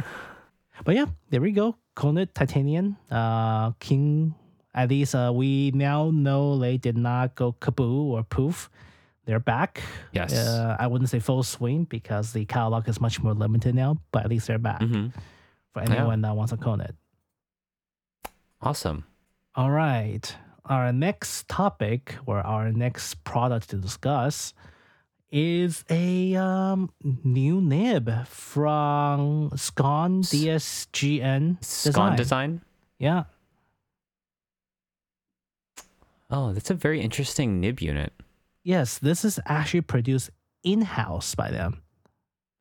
[0.85, 1.75] But yeah, there we go.
[1.97, 2.97] Conid Titanium.
[3.11, 4.37] Uh, King.
[4.73, 8.71] At least uh, we now know they did not go kaboo or poof.
[9.29, 9.83] They're back.
[10.13, 10.33] Yes.
[10.33, 13.99] Uh, I wouldn't say full swing because the catalog is much more limited now.
[14.11, 15.09] But at least they're back hmm
[15.75, 16.95] for anyone that wants to a Conid.
[18.63, 19.05] Awesome.
[19.55, 20.35] All right.
[20.65, 24.55] Our next topic or our next product to discuss
[25.31, 26.91] is a um,
[27.23, 32.17] new nib from Schon DSGN Schon design.
[32.17, 32.61] design.
[32.99, 33.25] Yeah.
[36.31, 38.15] Oh, that's a very interesting nib unit.
[38.69, 40.29] Yes, this is actually produced
[40.63, 41.81] in house by them.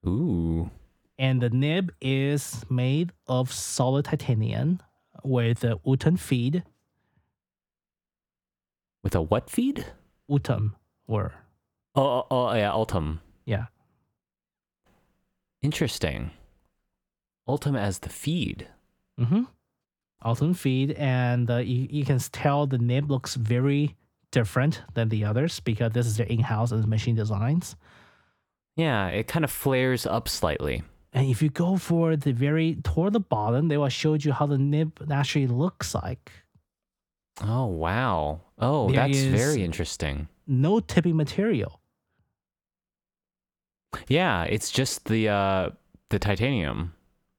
[0.08, 0.72] Ooh.
[1.20, 4.80] And the nib is made of solid titanium
[5.26, 6.64] with a Ultem feed.
[9.04, 9.86] With a what feed?
[10.32, 10.76] Utum
[11.10, 11.34] or
[11.94, 13.20] Oh, oh, oh yeah, Ultem.
[13.46, 13.66] yeah.
[15.62, 16.32] Interesting.
[17.50, 18.66] Ultem as the feed.
[19.20, 19.44] Mm-hmm.
[20.24, 23.98] Ultem feed, and uh, you, you can tell the nib looks very
[24.38, 27.76] different than the others because this is their in-house and machine designs.
[28.76, 30.84] Yeah, it kind of flares up slightly.
[31.14, 34.46] And if you go for the very toward the bottom, they will show you how
[34.46, 36.32] the nib actually looks like.
[37.42, 38.42] Oh wow.
[38.60, 40.28] Oh, There that's very interesting.
[40.46, 41.80] No tipping material.
[44.08, 45.70] Yeah, it's just the uh
[46.10, 46.94] the titanium.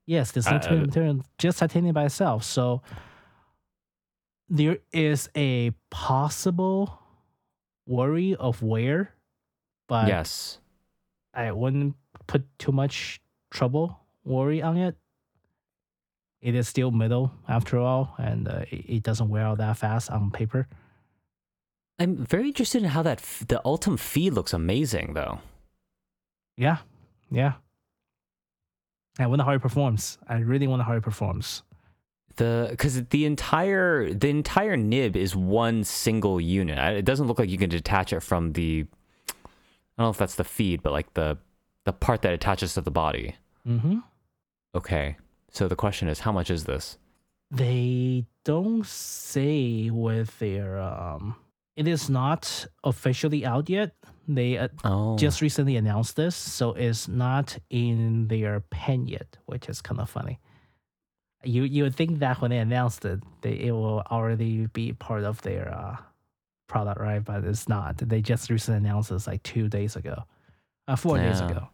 [0.06, 2.42] Yes, there's no Uh, tipping material, just titanium by itself.
[2.44, 2.82] So
[4.48, 6.98] there is a possible
[7.86, 9.14] worry of wear,
[9.88, 10.58] but yes.
[11.34, 11.94] I wouldn't
[12.26, 14.96] put too much trouble worry on it.
[16.40, 20.10] It is still metal after all, and uh, it, it doesn't wear out that fast
[20.10, 20.68] on paper.
[21.98, 25.40] I'm very interested in how that f- the Ultem feed looks amazing though.
[26.56, 26.78] Yeah,
[27.30, 27.54] yeah.
[29.18, 30.16] I wonder how it performs.
[30.28, 31.64] I really wonder how it performs.
[32.38, 36.78] The cuz the entire the entire nib is one single unit.
[36.96, 38.86] It doesn't look like you can detach it from the
[39.34, 41.38] I don't know if that's the feed, but like the
[41.84, 43.34] the part that attaches to the body.
[43.66, 43.98] Mm-hmm.
[44.74, 45.16] Okay.
[45.50, 46.98] So the question is how much is this?
[47.50, 51.34] They don't say with their um.
[51.76, 53.94] It is not officially out yet.
[54.26, 55.16] They uh, Oh.
[55.16, 60.10] just recently announced this, so it's not in their pen yet, which is kind of
[60.10, 60.38] funny.
[61.44, 65.24] You you would think that when they announced it, they it will already be part
[65.24, 65.96] of their uh,
[66.66, 67.24] product, right?
[67.24, 67.98] But it's not.
[67.98, 70.24] They just recently announced this like two days ago,
[70.88, 71.68] uh, four days ago.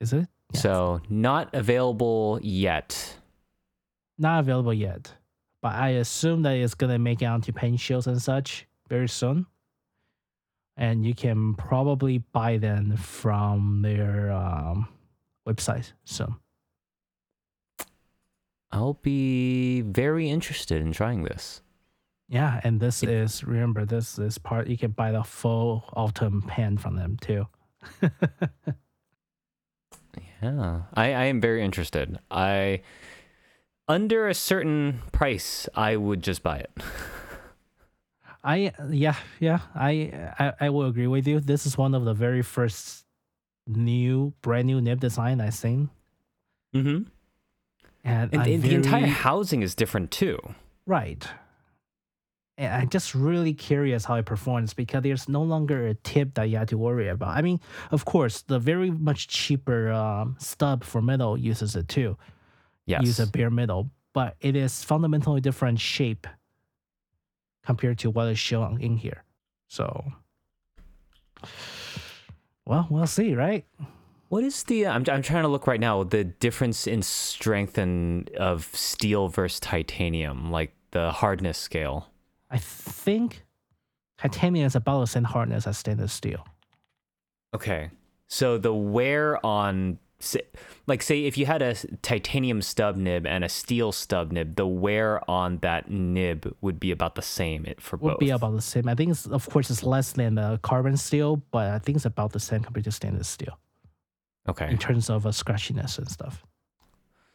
[0.00, 0.28] Is it?
[0.54, 0.60] Yeah.
[0.60, 3.16] So not available yet.
[4.18, 5.14] not available yet,
[5.62, 9.46] but I assume that it's gonna make it onto pen shows and such very soon.
[10.76, 14.88] And you can probably buy them from their um,
[15.46, 16.36] website soon.
[18.72, 21.62] I'll be very interested in trying this.
[22.28, 26.42] Yeah, and this It- is remember this is part you can buy the full Ultem
[26.42, 27.46] pen from them too.
[30.42, 32.18] Yeah, I, I am very interested.
[32.30, 32.80] I
[33.88, 36.70] under a certain price, I would just buy it.
[38.42, 41.40] I yeah yeah I, I I will agree with you.
[41.40, 43.04] This is one of the very first
[43.66, 45.90] new brand new nib design I've seen,
[46.74, 47.10] Mm-hmm.
[48.04, 50.38] And, And, the entire housing is different too.
[50.86, 51.26] Right.
[52.58, 56.44] And I'm just really curious how it performs because there's no longer a tip that
[56.44, 57.36] you have to worry about.
[57.36, 57.58] I mean,
[57.90, 62.18] of course, the very much cheaper um, stub for metal uses it too.
[62.84, 63.04] Yes.
[63.04, 66.26] Use a bare metal, but it is fundamentally different shape
[67.64, 69.24] compared to what is shown in here.
[69.68, 70.04] So,
[72.66, 73.64] well, we'll see, right?
[74.30, 74.86] What is the?
[74.86, 76.04] I'm I'm trying to look right now.
[76.04, 82.06] The difference in strength and of steel versus titanium, like the hardness scale.
[82.48, 83.42] I think
[84.18, 86.46] titanium is about the same hardness as stainless steel.
[87.56, 87.90] Okay,
[88.28, 89.98] so the wear on,
[90.86, 94.66] like, say if you had a titanium stub nib and a steel stub nib, the
[94.66, 98.10] wear on that nib would be about the same it- for Would both.
[98.12, 98.88] Would be about the same.
[98.88, 102.04] I think it's of course it's less than the carbon steel, but I think it's
[102.04, 103.58] about the same compared to stainless steel
[104.48, 104.70] okay.
[104.70, 106.44] in terms of uh, scratchiness and stuff.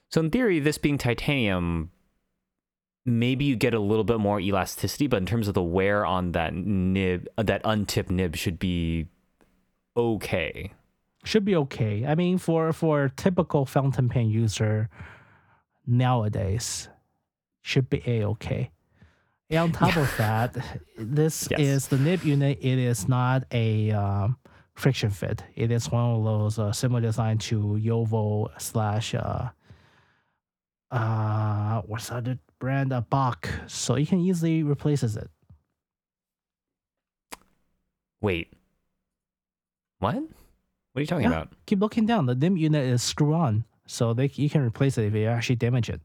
[0.09, 1.91] So in theory, this being titanium,
[3.05, 6.31] maybe you get a little bit more elasticity, but in terms of the wear on
[6.33, 9.07] that nib, that untipped nib should be
[9.97, 10.71] okay.
[11.23, 12.05] Should be okay.
[12.05, 14.89] I mean, for for a typical fountain pen user
[15.87, 16.87] nowadays,
[17.61, 18.71] should be a okay.
[19.49, 20.55] And on top of that,
[20.97, 21.59] this Yes.
[21.59, 22.59] is the nib unit.
[22.61, 24.37] It is not a um,
[24.75, 25.43] friction fit.
[25.55, 29.49] It is one of those uh, similar design to Jowo slash uh,
[30.91, 32.93] uh, what's the other brand?
[32.93, 33.49] Uh, Bock.
[33.67, 35.29] So you can easily replaces it.
[38.21, 38.51] Wait,
[39.99, 40.15] what?
[40.15, 40.25] What
[40.95, 41.31] are you talking Yeah.
[41.31, 41.53] about?
[41.65, 42.25] Keep looking down.
[42.25, 45.57] The dim unit is screw on, so they you can replace it if you actually
[45.57, 46.01] damage it.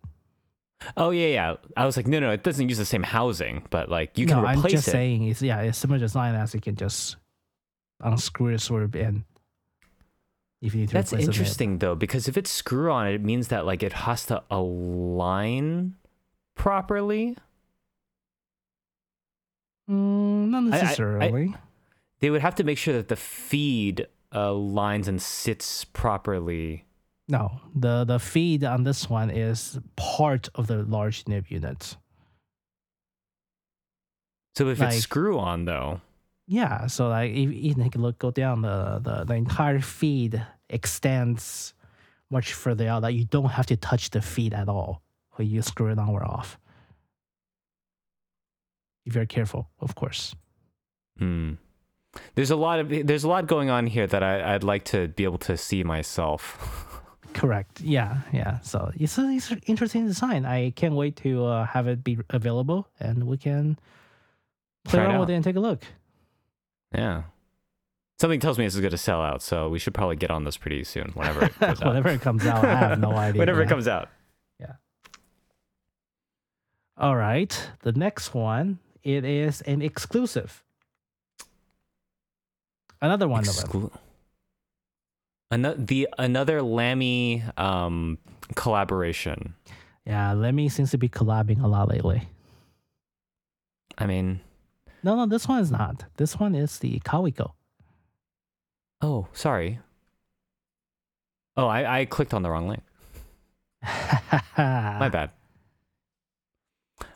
[0.96, 1.54] Oh yeah, yeah.
[1.76, 4.38] I was like, no, no, it doesn't use the same housing, but like you can
[4.38, 4.90] no, replace I'm just it.
[4.90, 7.16] saying it's yeah, it's similar design as you can just
[8.00, 9.24] unscrew sort of in.
[10.62, 13.64] If you need to That's interesting though, because if it's screw on, it means that
[13.64, 15.94] like it has to align
[16.54, 17.36] properly.
[19.90, 21.54] Mm, not I- I- necessarily.
[22.20, 26.84] They would have to make sure that the feed aligns and sits properly.
[27.28, 31.96] no, the the feed on this one is part of the large nib unit.
[34.56, 36.00] So if Like- it's screw on though,
[36.50, 41.74] Yeah, so like if you a look, go down the, the the entire feed extends
[42.28, 45.00] much further out that you don't have to touch the feed at all
[45.36, 46.58] when you screw it on or off.
[49.06, 50.34] If you're careful, of course.
[51.16, 51.52] hmm.
[52.34, 55.06] there's a lot of there's a lot going on here that I, I'd like to
[55.06, 56.42] be able to see myself.
[57.32, 57.80] Correct.
[57.80, 58.58] Yeah, yeah.
[58.62, 60.44] So it's, a, it's an interesting design.
[60.44, 63.78] I can't wait to uh, have it be available and we can
[64.82, 65.84] play around with it and take a look.
[66.94, 67.22] Yeah.
[68.18, 70.44] Something tells me this is going to sell out, so we should probably get on
[70.44, 71.11] this pretty soon.
[71.14, 72.07] Whenever it goes out.
[72.07, 73.38] It comes out, I have no idea.
[73.38, 74.09] Whenever it comes out.
[74.59, 74.72] Yeah.
[76.98, 77.70] All right.
[77.81, 80.62] The next one, it is an exclusive.
[83.00, 83.68] Another one of them.
[83.70, 83.92] Exclu-
[85.53, 88.18] Ano- the another Lamy um,
[88.55, 89.55] collaboration.
[90.05, 92.29] Yeah, Lamy seems to be collabing a lot lately.
[93.98, 94.40] I mean,
[95.02, 96.04] No, no, this one is not.
[96.16, 97.52] This one is the Kaweco.
[99.00, 99.80] oh, sorry.
[101.56, 102.82] Oh, I, I clicked on the wrong link.
[104.56, 105.30] My bad.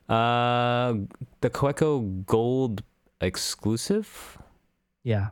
[0.08, 0.94] Uh,
[1.40, 2.82] the Kaweco Gold
[3.20, 4.38] exclusive.
[5.02, 5.28] Yeah.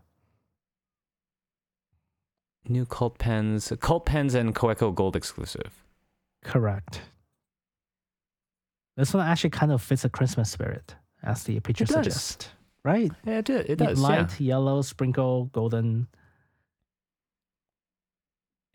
[2.68, 5.84] New cult pens, cult pens, and Kaweco Gold exclusive.
[6.44, 7.02] Correct.
[8.96, 11.96] This one actually kind of fits the Christmas spirit, as the picture It does.
[11.96, 12.48] suggests.
[12.84, 13.12] Right?
[13.24, 14.00] Yeah, it, did- it Yeah, does.
[14.00, 14.06] yeah.
[14.08, 16.08] Light yellow, sprinkle, golden.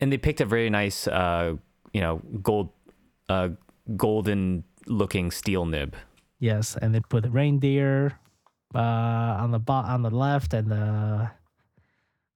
[0.00, 1.56] and they picked a very nice, uh,
[1.92, 2.70] you know, gold,
[3.28, 3.50] uh,
[3.96, 5.94] golden looking steel nib.
[6.38, 8.18] Yes, and they put the reindeer
[8.74, 8.78] uh,
[9.42, 11.30] on the bo- on the left and the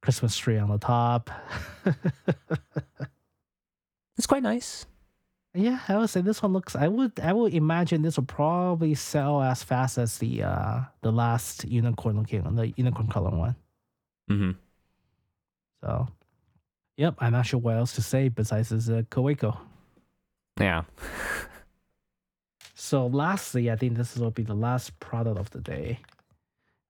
[0.02, 1.30] Christmas tree on the top.
[4.18, 4.84] It's quite nice.
[5.54, 6.74] Yeah, I would say this one looks.
[6.74, 11.12] I would I would imagine this will probably sell as fast as the uh the
[11.12, 13.56] last unicorn looking one, the unicorn color one.
[14.28, 14.52] hmm
[15.82, 16.08] So,
[16.96, 19.58] yep, I'm not sure what else to say besides this uh, Kaweco.
[20.58, 20.84] Yeah.
[22.74, 26.00] So, lastly, I think this will be the last product of the day.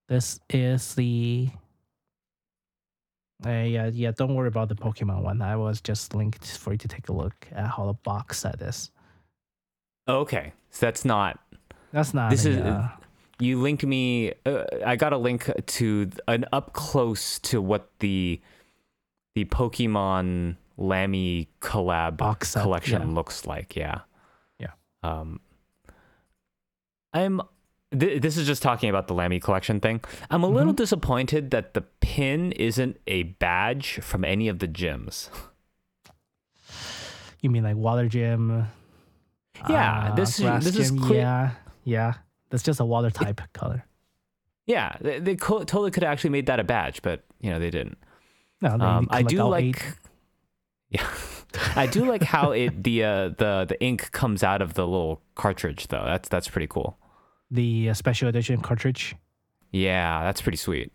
[0.09, 1.51] This is the.
[3.45, 4.13] Uh, yeah, yeah.
[4.13, 5.43] Don't worry about the Pokemon one.
[5.43, 8.61] I was just linked for you to take a look at how the box set
[8.61, 8.91] is.
[10.09, 10.53] Okay.
[10.71, 11.39] So that's not.
[11.93, 12.31] That's not.
[12.31, 12.89] This a, is- uh,
[13.39, 14.33] You linked me.
[14.47, 18.41] Uh, I got a link to an up close to what the
[19.35, 23.15] the Pokemon Lamy collab Box set, collection yeah.
[23.15, 23.75] looks like.
[23.77, 24.01] Yeah.
[24.59, 24.73] Yeah.
[25.03, 25.41] Um.
[27.13, 27.41] I'm.
[27.99, 30.01] Th- this is just talking about the Lamy collection thing.
[30.31, 30.77] I'm a little Mhm.
[30.77, 35.29] disappointed that the pin isn't a badge from any of the gyms.
[37.41, 38.67] you mean like water gym?
[39.69, 41.01] Yeah, uh, this is- this is gym?
[41.01, 41.51] clear- Yeah,
[41.85, 42.15] yeah.
[42.51, 43.85] That's just a water type color.
[44.67, 47.59] Yeah, they, they co- totally could have actually made that a badge, but you know
[47.59, 47.99] they didn't.
[48.61, 49.65] No, they Um, I do like.
[49.65, 49.95] eight.
[50.91, 51.09] Yeah,
[51.75, 55.23] I do like how it the uh, the the ink comes out of the little
[55.35, 56.05] cartridge though.
[56.05, 56.99] That's that's pretty cool.
[57.53, 59.15] The uh, special edition cartridge.
[59.71, 60.91] Yeah, that's pretty sweet.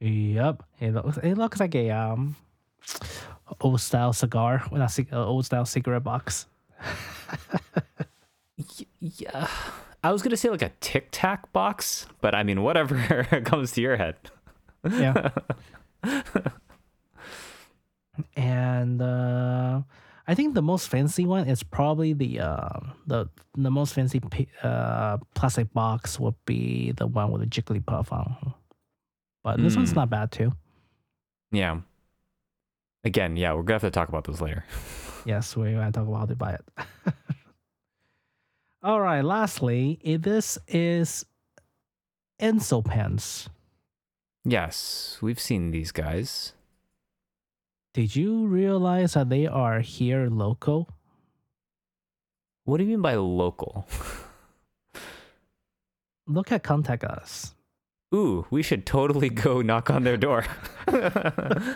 [0.00, 2.36] Yep, it looks it looks like a um
[3.60, 6.46] old style cigar, well, not uh, old style cigarette box.
[9.00, 9.48] Yeah,
[10.02, 12.96] I was gonna say like a Tic Tac box, but I mean whatever
[13.44, 14.16] comes to your head.
[14.90, 15.30] Yeah.
[18.36, 19.82] and uh,
[20.26, 24.20] I think the most fancy one is probably the uh, the the most fancy
[24.62, 28.54] uh, plastic box would be the one with the Jigglypuff on.
[29.42, 29.96] But this one's Mm.
[29.96, 30.52] not bad too.
[31.52, 31.80] Yeah.
[33.04, 34.64] Again, yeah, we're gonna have to talk about this later.
[35.26, 36.64] Yes, we're to talk about how to buy it.
[38.82, 39.22] All right.
[39.24, 41.24] Lastly, this is
[42.38, 43.48] Ensso pens.
[44.44, 46.52] Yes, we've seen these guys.
[47.94, 50.88] Did you realize that they are here local?
[52.64, 53.86] What do you mean by local?
[56.26, 57.54] Look at Contact Us.
[58.14, 60.44] Ooh, we should totally go knock on their door.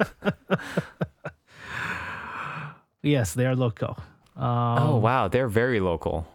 [3.03, 3.97] Yes, they are local.
[4.37, 6.27] Um, oh wow, they're very local.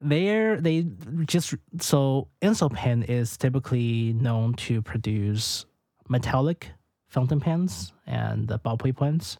[0.00, 0.86] They're they
[1.24, 5.64] just so Ensso pen is typically known to produce
[6.08, 6.70] metallic
[7.14, 9.38] fountain pens and the ballpoint pens.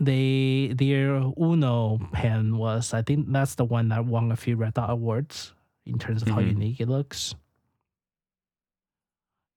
[0.00, 4.74] They their Uno pen was I think that's the one that won a few Red
[4.74, 5.52] Dot awards
[5.84, 6.54] in terms of how Mhm.
[6.56, 7.34] unique it looks.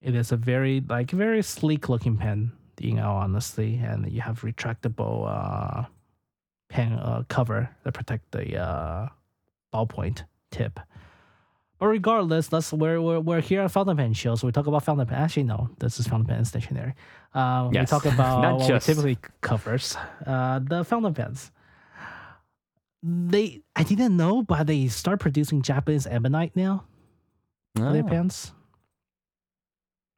[0.01, 4.41] It is a very like very sleek looking pen, you know, honestly, and you have
[4.41, 5.85] retractable uh
[6.69, 9.07] pen uh, cover that protect the uh
[9.73, 10.79] ballpoint tip.
[11.83, 14.85] But regardless, let's we're we're, we're here at Fountain Pen Show, so we talk about
[14.85, 15.17] Fountain Pen.
[15.19, 16.93] Actually, no, this is Fountain Pen Stationery.
[17.33, 21.51] Um, We talk about Not what just- we typically covers uh, the Fountain Pens.
[23.03, 26.85] They I didn't know, but they start producing Japanese ebonite now
[27.75, 28.07] for their Oh.
[28.07, 28.53] pens.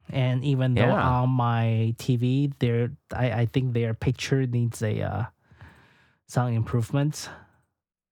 [0.08, 1.02] And even though Yeah.
[1.18, 5.24] on my TV, there I, I think their picture needs a uh,
[6.28, 7.28] some improvement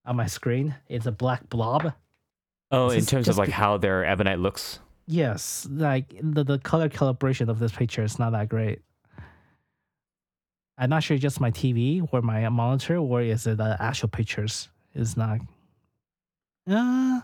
[0.04, 0.74] on my screen.
[0.88, 1.92] It's a black blob.
[2.70, 4.80] Oh, This in terms of like be- how their ebonite looks.
[5.06, 8.80] Yes, like the, the color calibration of this picture is not that great.
[10.78, 14.68] I'm not sure just my TV or my monitor or is it the actual pictures
[14.94, 15.40] is not.
[16.68, 17.20] Uh,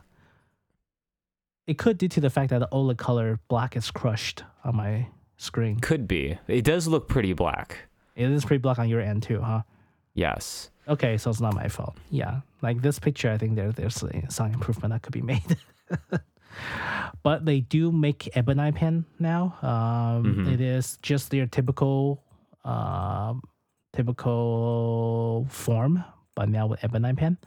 [1.67, 5.09] it could due to the fact that the OLED color black is crushed on my
[5.37, 5.81] screen.
[5.81, 6.39] Could be.
[6.47, 7.89] It does look pretty black.
[8.15, 9.63] It is pretty black on your end too, huh?
[10.15, 10.70] Yes.
[10.91, 11.97] Okay, so it's not my fault.
[12.11, 15.57] Yeah, like this picture, I think there there's some improvement that could be made.
[17.23, 19.57] but they do make ebonite pen now.
[19.63, 20.53] Um, Mhm.
[20.53, 22.23] It is just their typical,
[22.65, 23.43] um,
[23.93, 27.39] typical form, but now with ebonite pen.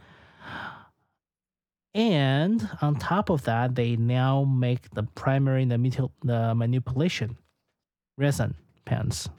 [1.96, 7.38] And on top of that, they now make the primary the, mutil- the manipulation
[8.18, 9.30] resin pens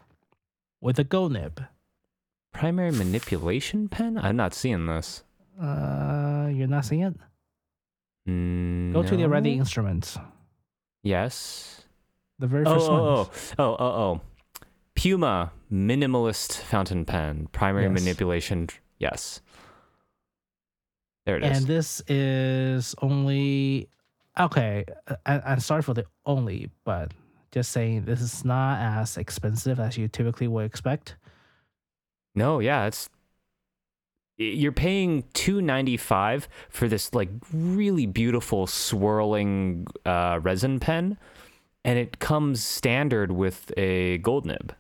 [0.81, 1.65] with a gold nib.
[2.55, 4.17] Primary manipulation pen?
[4.17, 5.23] I'm not seeing this.
[5.61, 7.15] Uh, you're not seeing it?
[8.29, 10.17] Mm, Go to the ready instruments.
[11.03, 11.83] Yes.
[12.39, 13.01] The very Oh, first one.
[13.01, 14.21] oh, oh, oh, oh, oh.
[14.97, 17.49] Piuma minimalist fountain pen.
[17.53, 17.93] Primary Yes.
[18.01, 18.69] manipulation.
[18.99, 19.43] Yes.
[21.27, 21.59] There it is.
[21.59, 23.89] And this is only
[24.39, 24.85] okay.
[25.27, 27.13] I, I'm sorry for the only, but
[27.51, 31.17] just saying this is not as expensive as you typically would expect.
[32.35, 33.09] No, yeah, it's
[34.37, 41.17] you're paying 295 for this like really beautiful swirling uh, resin pen
[41.85, 44.75] and it comes standard with a gold nib.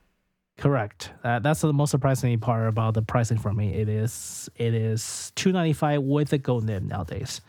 [0.58, 1.12] Correct.
[1.22, 3.74] Uh, that's the most surprising part about the pricing for me.
[3.74, 7.40] It is it is two ninety five with a gold nib nowadays.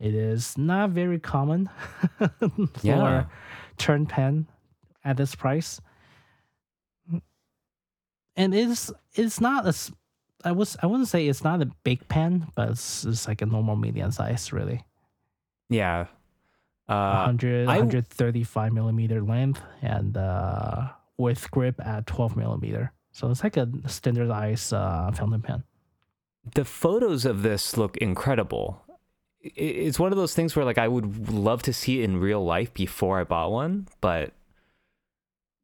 [0.00, 1.70] It is not very common
[2.18, 3.24] for Yeah.
[3.78, 4.48] turn pen
[5.04, 5.80] at this price.
[8.36, 9.92] And it's it's not a s-
[10.44, 13.46] I was I wouldn't say it's not a big pen, but it's, it's like a
[13.46, 14.84] normal medium size really.
[15.68, 16.06] Yeah.
[16.88, 22.92] Uh, 100 I- 135 millimeter length and uh, with grip at 12 millimeter.
[23.12, 25.62] So it's like a standardized uh, fountain pen.
[26.54, 28.82] the photos of this look incredible.
[29.42, 32.44] It's one of those things where like I would love to see it in real
[32.44, 34.32] life before I bought one, but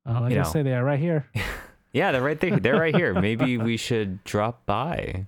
[0.07, 0.49] Uh, like You I know.
[0.51, 1.27] say, they are right here.
[1.99, 2.57] yeah, they're right there.
[2.65, 3.13] They're right here.
[3.29, 5.27] Maybe we should drop by.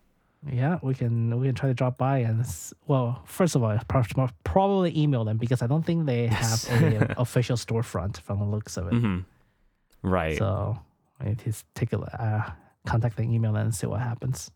[0.50, 3.76] Yeah, we can we can try to drop by and s- well, first of all,
[3.88, 6.70] pro- probably email them because I don't think they have Yes.
[6.70, 8.94] a official storefront from the looks of it.
[8.94, 9.18] hmm
[10.02, 10.38] Right.
[10.38, 10.78] So
[11.20, 11.98] I need to take a.
[12.00, 12.50] Uh,
[12.86, 14.50] contact and email and see what happens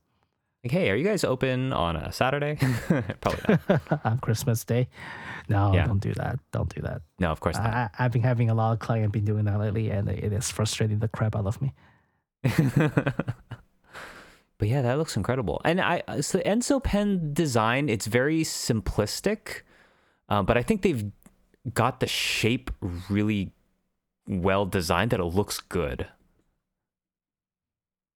[0.64, 2.56] Like, hey, are you guys open on a Saturday?
[3.20, 4.00] Probably not.
[4.02, 4.88] on Christmas Day.
[5.50, 5.84] No, Yeah.
[5.86, 6.38] don't do that.
[6.50, 7.02] Don't do that.
[7.20, 7.66] No, of course not.
[7.68, 10.50] I, I've been having a lot of clients been doing that lately, and it is
[10.50, 11.74] frustrating the crap out of me.
[14.58, 15.60] but yeah, that looks incredible.
[15.64, 19.62] And I, so the Ensso pen design, it's very simplistic,
[20.28, 21.10] uh, but I think they've
[21.72, 22.70] got the shape
[23.08, 23.52] really
[24.28, 26.06] well designed that it looks good.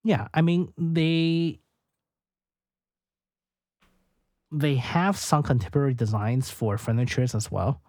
[0.05, 1.61] Yeah, I mean they
[4.51, 7.83] they have some contemporary designs for furnitures as well.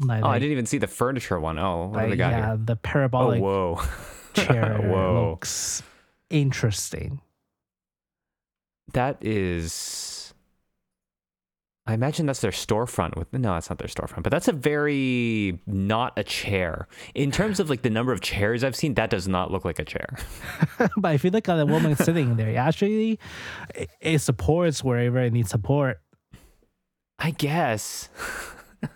[0.00, 1.58] Like, Oh, I didn't even see the furniture one.
[1.58, 2.56] Oh, what do like, they got yeah, here?
[2.64, 3.80] the Oh, parabolic whoa.
[4.34, 5.30] chair Whoa.
[5.30, 5.82] looks
[6.28, 7.20] interesting.
[8.92, 10.34] That is.
[11.86, 15.58] I imagine that's their storefront with no, that's not their storefront, but that's a very
[15.66, 16.86] not a chair.
[17.14, 19.78] In terms of like the number of chairs I've seen, that does not look like
[19.80, 20.16] a chair.
[20.96, 23.18] but if you look at the woman sitting there, actually,
[23.74, 26.00] it, it supports wherever it needs support,
[27.18, 28.08] I guess.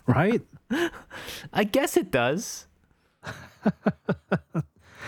[0.07, 0.43] right?
[1.53, 2.67] I guess it does.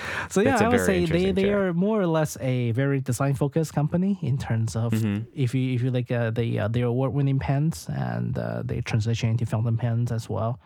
[0.30, 3.72] So yeah, I would say they, they are more or less a very design focused
[3.74, 5.26] company in terms of Mhm.
[5.34, 8.80] if you if you like uh, the uh, their award winning pens and uh, they
[8.80, 10.60] transition into fountain pens as well.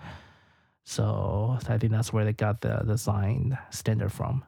[0.84, 4.44] So I think that's where they got the design standard from.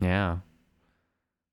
[0.00, 0.32] Yeah.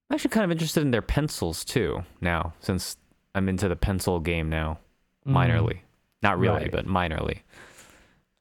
[0.09, 2.97] I'm actually kind of interested in their pencils too now, since
[3.35, 4.79] I'm into the pencil game now,
[5.27, 5.33] Mm.
[5.33, 5.79] minorly.
[6.21, 6.71] Not really, Right.
[6.71, 7.41] but minorly.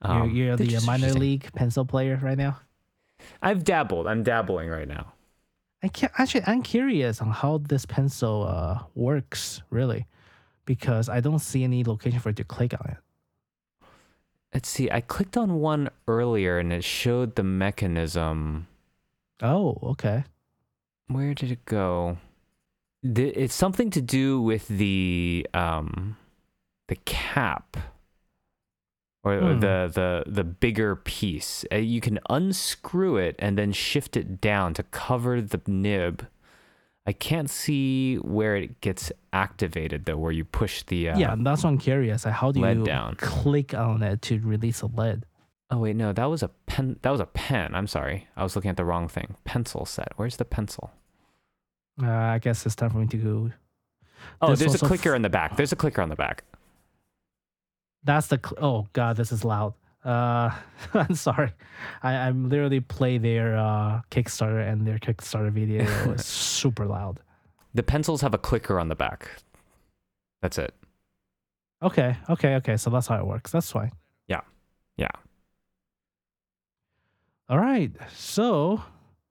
[0.03, 2.59] You're, Um, you're the uh, minor league pencil player right now.
[3.43, 4.07] I've dabbled.
[4.07, 5.13] I'm dabbling right now.
[5.83, 10.07] I can actually I'm curious on how this pencil uh, works really,
[10.65, 12.97] because I don't see any location for it to click on it.
[14.53, 14.91] Let's see.
[14.91, 18.67] I clicked on one earlier and it showed the mechanism.
[19.43, 20.25] Oh, okay.
[21.07, 22.19] Where did it go?
[23.03, 26.17] The, it's something to do with the um,
[26.89, 27.77] the cap,
[29.25, 29.61] or Hmm.
[29.61, 31.65] the the the bigger piece.
[31.73, 36.27] Uh, you can unscrew it and then shift it down to cover the nib.
[37.07, 41.65] I can't see where it gets activated though, where you push the uh, yeah, that's
[41.65, 42.25] what I'm curious.
[42.27, 43.15] Like, how do you down.
[43.17, 45.25] click on it to release a lead?
[45.71, 46.99] Oh wait, no, that was a pen.
[47.03, 47.75] That was a pen.
[47.75, 49.37] I'm sorry, I was looking at the wrong thing.
[49.45, 50.13] Pencil set.
[50.17, 50.93] Where's the pencil?
[52.03, 53.51] Uh, I guess it's time for me to go.
[54.41, 55.57] Oh, There's there's a also f- clicker in the back.
[55.57, 56.45] There's a clicker on the back.
[58.05, 58.41] That's the.
[58.43, 59.75] Cl- oh God, this is loud.
[60.05, 60.51] Uh,
[60.95, 61.53] I'm sorry.
[62.03, 65.83] I I'm literally play their uh Kickstarter and their Kickstarter video
[66.13, 67.21] is super loud.
[67.75, 69.29] The pencils have a clicker on the back.
[70.43, 70.75] That's it.
[71.83, 72.77] Okay, okay, okay.
[72.77, 73.51] So that's how it works.
[73.53, 73.93] That's fine.
[74.27, 74.41] Yeah.
[74.97, 75.11] Yeah.
[77.49, 77.91] All right.
[78.15, 78.83] So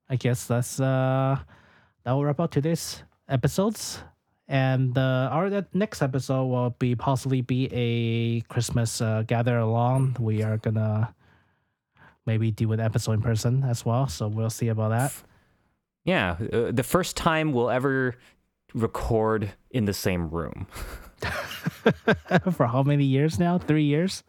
[0.09, 1.37] I guess that's uh
[2.03, 4.01] that will wrap up today's episodes.
[4.47, 10.15] And uh, our next episode will be possibly be a Christmas uh, gather along.
[10.19, 11.13] We are gonna
[12.25, 14.07] maybe do an episode in person as well.
[14.07, 15.13] So we'll see about that.
[16.05, 16.37] Yeah.
[16.53, 18.15] Uh, the first time we'll ever
[18.73, 20.67] record in the same room.
[22.51, 23.57] For how many years now?
[23.57, 24.23] Three years.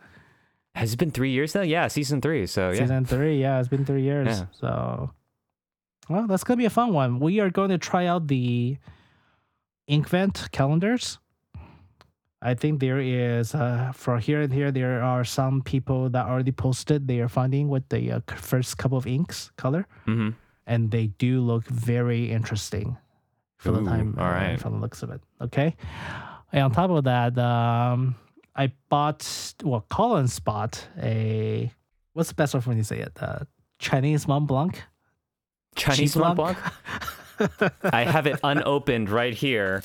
[0.75, 1.62] Has it been three years now?
[1.62, 2.47] Yeah, season three.
[2.47, 2.79] So yeah.
[2.79, 3.41] Season three.
[3.41, 4.27] Yeah, it's been three years.
[4.29, 4.47] Yeah.
[4.53, 5.11] So,
[6.09, 7.21] well, that's gonna be a fun one.
[7.21, 8.79] We are going to try out the
[9.89, 11.18] Inkvent calendars.
[12.41, 16.53] I think there is uh, for here and here there are some people that already
[16.53, 20.30] posted they are finding with the uh, first couple of inks color, hmm
[20.66, 22.99] and they do look very interesting
[23.57, 24.14] for the time.
[24.18, 25.20] all uh, from the looks of it.
[25.41, 25.74] Okay,
[26.53, 28.14] and on top of that, um,
[28.55, 29.26] I bought
[29.64, 31.72] well, Collins bought a
[32.12, 33.18] what's the best way for me to say it?
[33.20, 33.41] Uh,
[33.80, 34.80] Chinese Mont Blanc.
[35.74, 36.57] Chinese Mont Blanc?
[37.82, 39.82] I have it unopened right here.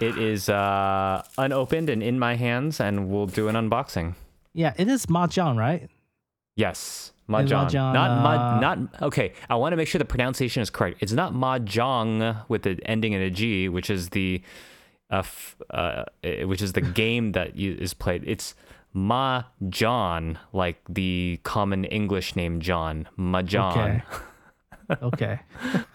[0.00, 4.14] It is uh, unopened and in my hands, and we'll do an unboxing.
[4.52, 5.88] Yeah, it is Mahjong, right?
[6.56, 7.68] Yes, mahjong.
[7.68, 9.32] mahjong, Not uh, ma- Not okay.
[9.50, 10.98] I want to make sure the pronunciation is correct.
[11.00, 14.40] It's not mahjong with the ending in a G, which is the,
[15.10, 18.22] uh, f- uh, eh, which is the game that is played.
[18.26, 18.54] It's
[18.94, 23.08] Majohn, like the common English name John.
[23.18, 23.72] Majohn.
[23.72, 24.02] Okay.
[25.02, 25.40] okay.